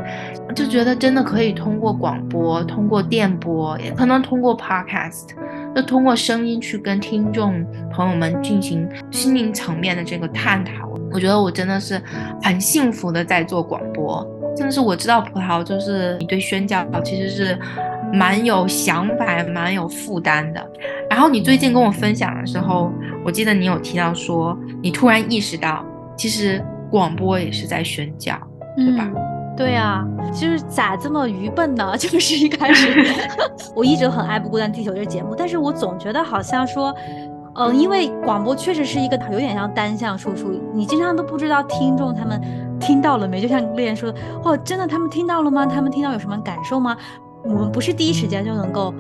[0.56, 5.30] 就觉得真的可以通过广播、通过电波，也可能通过 podcast，
[5.76, 10.90] 就通过声音去跟听众朋友们进行心灵层面的这个探讨。
[11.12, 12.02] 我觉得我真的是
[12.42, 17.60] 很幸福的在做广播，真的是我知道葡萄就是你对宣教其实是。
[18.14, 20.72] 蛮有想法，蛮有负担的。
[21.10, 22.92] 然后你最近跟我分享的时候，
[23.26, 25.86] 我记得你有提到说，你突然意识到，
[26.18, 28.36] 其实广播也是在宣教，
[28.76, 29.10] 对吧？
[29.58, 31.96] 对啊，就是咋这么愚笨呢？
[31.98, 33.04] 就是一开始，
[33.76, 36.96] 我一直很爱《不孤单地球》这节目，但是我总觉得好像说，
[37.56, 42.42] 嗯，因为广播确实是一个有点像单向输出，你经常都不知道听众他们
[42.80, 43.42] 听到了没。
[43.42, 45.66] 就像丽言说的，哦，真的他们听到了吗？
[45.66, 46.96] 他们听到有什么感受吗？
[47.44, 48.94] 我们不是第一时间就能够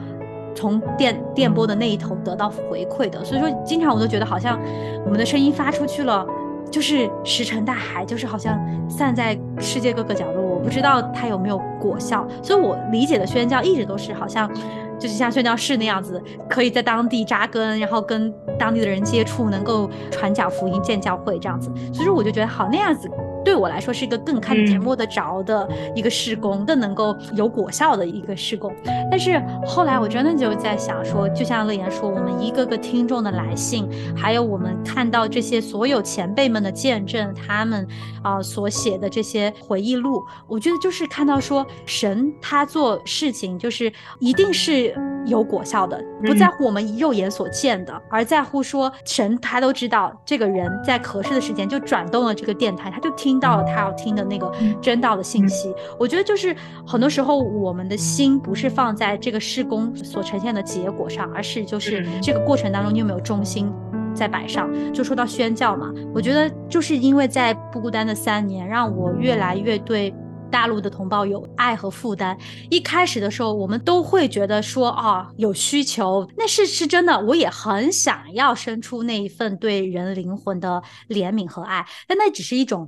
[0.56, 4.60] 从电电波的那一头得到回馈的，所以说经常我都觉得好像
[5.06, 6.26] 我们的声音发出去了，
[6.72, 8.60] 就是石沉大海，就是好像
[8.90, 12.28] 散在世界各个角落，我不知道它有没有果效。
[12.42, 14.50] 所以我理解的宣教一直都是好像
[14.98, 21.72] 就是像宣教士那样子，可以在当地扎根，然后跟当地的人接触，能够传讲福音、建教会这样子。
[21.94, 23.10] 所以说我就觉得好那样子。
[23.44, 28.74] 对我来说是一个更看得见摸得着的一个施工，更能够有果效的一个施工。
[29.10, 37.88] 但是后来我真的就在想说，就像乐言说，我们一个个听众的来信，还有我们看到这些所有前辈们的见证，他们
[38.22, 44.94] 啊所写的这些回忆录，我觉得就是看到说，神他做事情就是一定是
[45.26, 53.29] 有果效的，不在乎我们肉眼所见的，而在乎说神他都知道这个人在合适的时间就转动了这个电台，他就听。
[53.30, 54.52] 听到了他要听的那个
[54.82, 63.72] 真道的信息，我觉得就是很多时候我们的心不是放在这个施工所呈现的结果上，而是就是这个过程当中你有没有重心
[64.16, 64.68] 在摆上。
[64.92, 70.12] 就说到宣教嘛，我觉得就是因为在不孤单的三年，让我越来越对
[70.50, 72.38] 大陆的同胞有爱和负担。
[72.70, 82.88] 一开始的时候，我们都会觉得说啊有需求，那是是真的，我也很想要生出那一份对人灵魂的怜悯和爱，但那只是一种。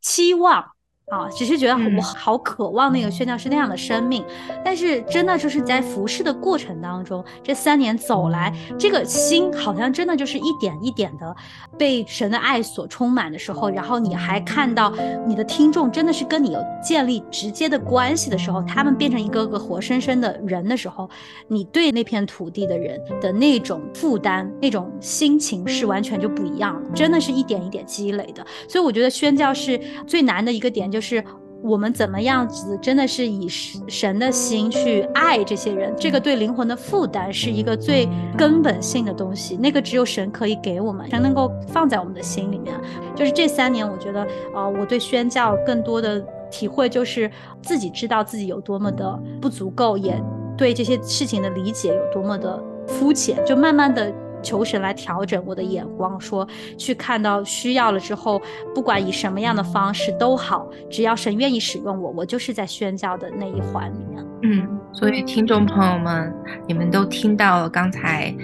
[0.00, 0.64] 期望
[1.12, 4.24] 啊，只是觉得我好渴望那个宣教师那样的生命，
[4.64, 11.36] 但是真的就是在服侍的过程当中，这三年走来，这个心好像真的就是一点一点的。
[11.78, 14.90] 被神的爱所充满的时候，然后你还看到
[15.26, 21.10] 你的听众真的是跟你有建立直接的关系的时候，他们变成一个个活生生的人的时候，
[21.46, 28.46] 你对那片土地的人的那种负担、那种心情是完全就不一样，真的是一点一点积累的。
[28.66, 31.01] 所以我觉得宣教是最难的一个点，就是。
[31.02, 31.22] 是
[31.62, 42.74] 我们怎么样子，真的是以神的心去爱这些人，这个对灵魂的负担是一个最根本性的东西，那个只有神可以给我们，才能够放在我们的心里面。
[43.14, 47.30] 就是这三年，我觉得，呃，我对宣教更多的体会就是
[47.62, 50.18] 自己知道自己有多么的不足够，也
[50.56, 54.12] 对这些事情的理解有多么的肤浅，就慢慢的。
[54.42, 58.40] 求神来调整我的眼光，说去看到需要了之后，
[58.74, 64.24] 不管以什么样的方式都好，只要神愿意使用我，我就是在宣教的那一环里面。
[64.42, 66.34] 嗯，所以听众朋友们，
[66.66, 68.34] 你们都听到了刚才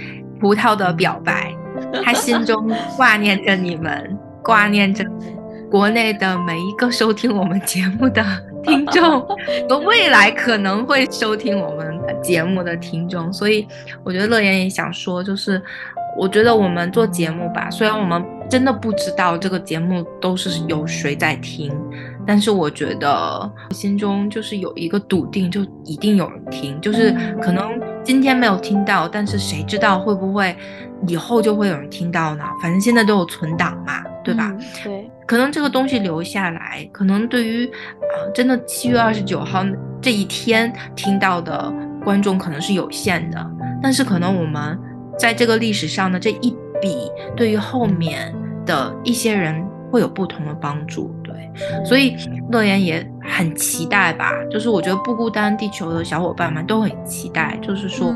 [0.40, 1.52] 葡萄的表白，
[2.04, 5.04] 他心中挂念着你们，挂念着
[5.70, 8.24] 国内的每一个收听我们节目的
[8.62, 9.20] 听众，
[9.68, 11.87] 和未来可能会收听我们。
[12.22, 13.66] 节目的听众，所以
[14.04, 15.60] 我觉得乐言也想说，就是
[16.16, 21.72] 我觉得我们做节目吧，虽然我们真的不知道这个节目都是有谁在听，
[22.26, 30.56] 但是我觉得心中就是有一个笃定，就一定有人听，就是可能今天没有听到，但是谁知道会不会
[31.06, 32.44] 以后就会有人听到呢？
[32.62, 34.52] 反正现在都有存档嘛，对吧？
[34.82, 39.64] 对，可能这个东西留下来，可能对于啊，真的七月二十九号
[40.00, 41.72] 这一天听到的。
[42.08, 43.50] 观众可能是有限的，
[43.82, 44.78] 但是可能我们
[45.18, 48.34] 在这个历史上的这一笔，对于后面
[48.64, 51.14] 的一些人会有不同的帮助。
[51.22, 51.34] 对，
[51.84, 52.16] 所以
[52.50, 54.32] 乐言也很期待吧。
[54.50, 57.58] 就是我觉得不孤单地球的小伙伴们都很期待。
[57.60, 58.10] 就是说，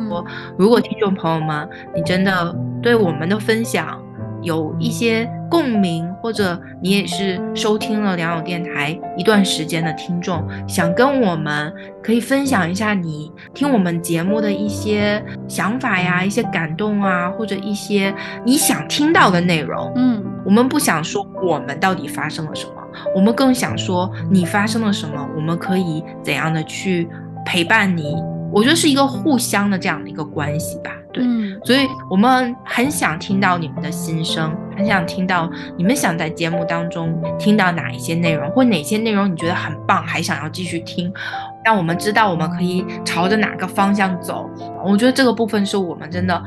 [0.56, 4.02] 如果听众朋友们，你真的对我们的分享
[4.42, 5.30] 有一些。
[5.52, 11.70] 共鸣，或者你也是收听了良友电台一段时间的听众，想跟我们
[12.02, 18.14] 可以分享一下你听我们节目的一些想法呀，一些感动啊，或者一些
[18.46, 19.92] 你想听到的内容。
[19.94, 22.72] 嗯，我们不想说我们到底发生了什么，
[23.14, 27.06] 我们更想说你发生了什么，我们可以怎样的去
[27.44, 28.16] 陪伴你。
[28.52, 30.90] 我觉得是一个互相的这样的一个关系吧。
[31.12, 31.22] 对，
[31.62, 41.12] 所以我们很想听到你们的心声，很想听到你们想在节目当中听到哪一些内容，或哪些内容你觉得很棒，还想要继续听，
[41.64, 44.48] 让我们知道我们可以朝着哪个方向走。
[44.82, 46.42] 我觉得这个部分是我们真的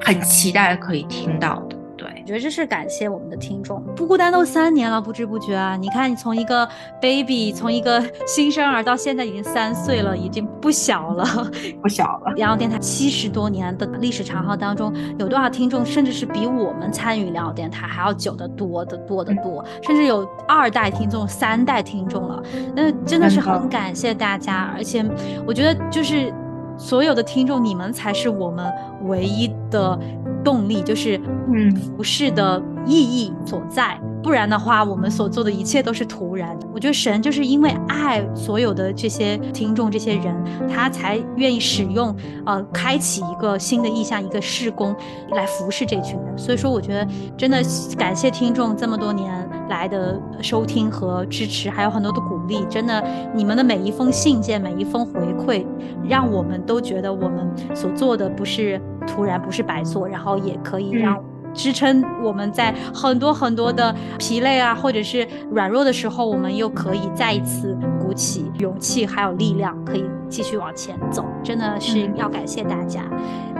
[0.00, 1.76] 很期待可以听到的。
[2.22, 6.66] 我觉得这是感谢我们的听众，不孤单都三年了，不知不觉啊，你看你从一个
[7.00, 11.24] baby，从一个新生儿到现在已经三岁了，已经不小了，
[11.82, 12.32] 不小了。
[12.36, 22.40] 良友电台七十多年的历史长河当中，有多少听众，甚至是比我们参与良友电台还要久得多的多得多，甚至有二代听众、三代听众了。
[22.76, 25.04] 那真的是很感谢大家，而且
[25.44, 26.32] 我觉得就是
[26.78, 28.72] 所有的听众，你们才是我们
[29.06, 29.98] 唯一的。
[30.44, 31.18] 动力就是
[31.52, 33.98] 嗯，服饰的意义所在。
[34.22, 36.56] 不然的话，我们所做的一切都是徒然。
[36.72, 40.36] 我觉得神就是因为爱所有的这些听众、这些人，
[40.68, 42.14] 他才愿意使用
[42.46, 44.94] 呃，开启一个新的意向、一个事工
[45.32, 46.38] 来服侍这群人。
[46.38, 47.04] 所以说，我觉得
[47.36, 47.60] 真的
[47.98, 49.28] 感谢听众这么多年
[49.68, 52.64] 来的收听和支持，还有很多的鼓励。
[52.70, 53.04] 真的，
[53.34, 55.66] 你们的每一封信件、每一封回馈，
[56.08, 61.20] 让我们都觉得我们所做的不是徒然，不是白做，然后也可以让。
[61.54, 71.24] 支撑我们在很多很多的疲累啊，或者是软弱的时候，我们又可以再一次鼓起勇气，还有力量，可以继续往前走。
[71.42, 73.02] 真的是要感谢大家。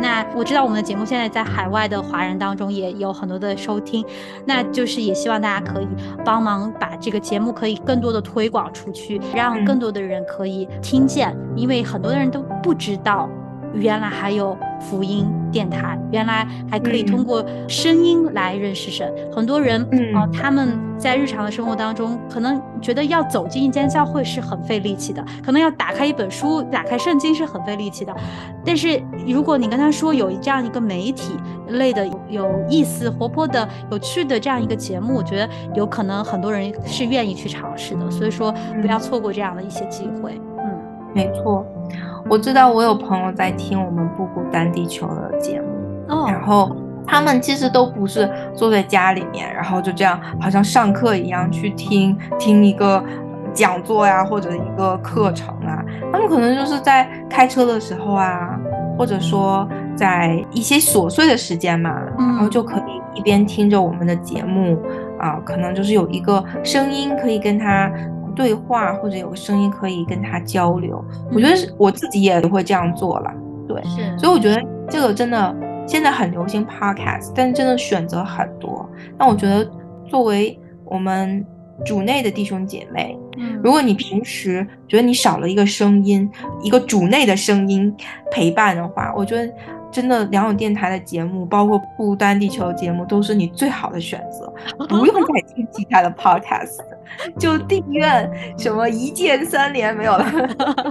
[0.00, 4.04] 那我知道我们的节目现在在海外的华人当中也有很多的收听，
[4.44, 5.86] 那就是也希望大家可以
[6.24, 13.28] 帮忙把这个节目可以更多的推广出去，让更多的人可以听见，因为很多的人都不知道。
[13.74, 19.12] 原来还有福音电台，原来还可以通过声音来认识神。
[19.34, 19.82] 很多人
[20.14, 28.14] 啊，他们在日常的生活当中，可能觉得要走进一间教会是很费力气的，可能要打开一本书、打开圣经是很费力气的。
[28.64, 31.34] 但是如果你跟他说有这样一个媒体
[31.68, 38.10] 类的、有意思、活泼的、有趣的这样一个节目，我觉得有可能很多人是愿意去尝试的。
[38.10, 40.40] 所以说，不要错过这样的一些机会。
[40.58, 40.78] 嗯，
[41.14, 41.66] 没错。
[42.28, 46.74] 我知道我有朋友在听我们不孤单地球的节目，然后
[47.06, 53.04] 他们其实都不是坐在家里面，然后就这样好像上课一样去听听一个
[53.52, 58.58] 讲座呀，或者一个课程啊，他们可能就是在开车的时候啊，
[58.96, 64.80] 或者说在一些琐碎的时间嘛，然后就可以一边听着我们的节目
[65.18, 67.92] 啊，可能就是有一个声音可以跟他。
[68.34, 73.32] 对话或者有个声音可以跟他交流，我觉得是我自己也会这样做了。
[73.68, 75.54] 对，是所以我觉得这个真的
[75.86, 78.88] 现在很流行 podcast，但是真的选择很多。
[79.18, 79.70] 那我觉得
[80.06, 81.44] 作为我们
[81.84, 83.18] 主内的弟兄姐妹，
[83.62, 86.28] 如果你平时觉得你少了一个声音，
[86.62, 87.94] 一个主内的声音
[88.30, 89.52] 陪伴的话，我觉得
[89.92, 94.52] 真的两种电台的节目，包括不丹地球节目，都是你最好的选择，
[94.88, 96.78] 不用再听其他的 podcast，
[97.38, 98.08] 就订阅
[98.56, 100.24] 什么一键三连没有了，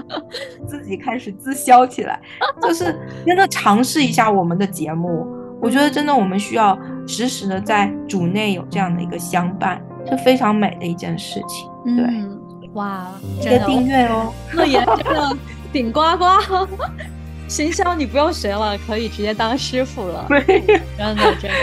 [0.67, 2.19] 自己开始自销起来，
[2.61, 2.95] 就是
[3.25, 5.25] 真的尝试一下我们的节目，
[5.59, 6.77] 我觉得真的我们需要
[7.07, 11.95] 时时的在主内有这样的一个相伴，是非常美的一件事情。
[11.97, 12.05] 对，
[12.73, 13.07] 哇，
[13.41, 15.37] 记得订阅哦， 乐言真的
[15.73, 16.67] 顶呱呱。
[17.51, 20.25] 行销你不用学了，可以直接当师傅了。
[20.29, 21.57] 真的真的，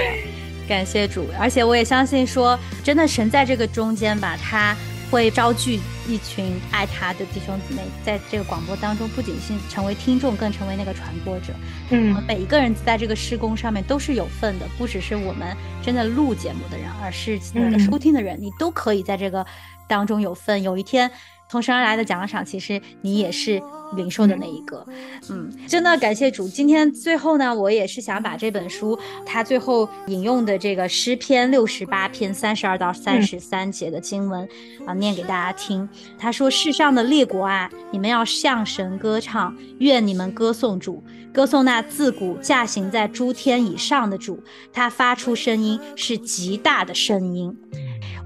[0.68, 4.76] 感谢主，而且我也相信说，真的神在这个中间吧，他
[5.10, 11.54] 会招聚一群爱他的弟兄姊妹，在这个广播当中，不仅是成为听众，更成为那个传播者。
[11.88, 19.46] 嗯，每一个人在这个施工上面都是有份的，不只是我们真的录节目的人，而是那个收听的人，你都可以在这个
[19.88, 20.62] 当中有份。
[20.62, 21.10] 有一天。
[21.50, 23.60] 从神而来的奖赏，其实你也是
[23.96, 24.84] 领受的那一个。
[25.30, 26.46] 嗯，真的感谢主。
[26.46, 34.46] 今天最后呢，我也是想把这本书它最后引用的这个诗篇六十八篇三十二到三十三节的经文
[34.86, 35.88] 啊，念给大家听。
[36.18, 44.42] 他说：“世上的列国啊，你们要向神歌唱，愿你们歌颂主，歌颂那自古驾行在诸天以上的主。
[44.70, 47.56] 他发出声音是极大的声音。”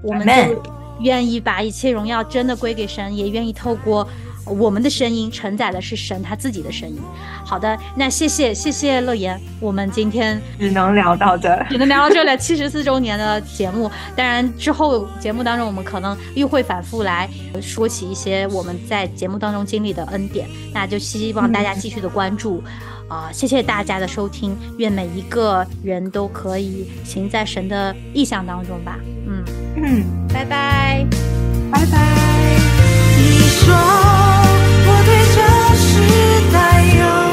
[0.03, 0.82] 我们就。
[0.99, 4.07] 愿意把一切荣耀真的归给神，也愿意透过
[4.45, 6.97] 我们的声音承载的是神他自己的声音。
[7.45, 12.35] 好的，那谢谢谢谢乐言，我们今天只能聊到这，只能聊到这了。
[12.37, 17.29] 七十四周年的节目，当然之后节目当中我们可能又会反复来
[17.61, 22.63] 说起一些我们在节目当中经历的恩典，那就希望大家继续的关注。
[23.13, 24.57] 啊，谢谢大家的收听。
[24.77, 28.97] 愿每一个人都可以行在神的意象当中吧。
[29.27, 29.43] 嗯
[29.75, 31.05] 嗯，拜拜
[31.71, 32.57] 拜拜。
[33.15, 35.41] 你说我对这
[35.75, 36.57] 时代
[36.97, 37.32] 有。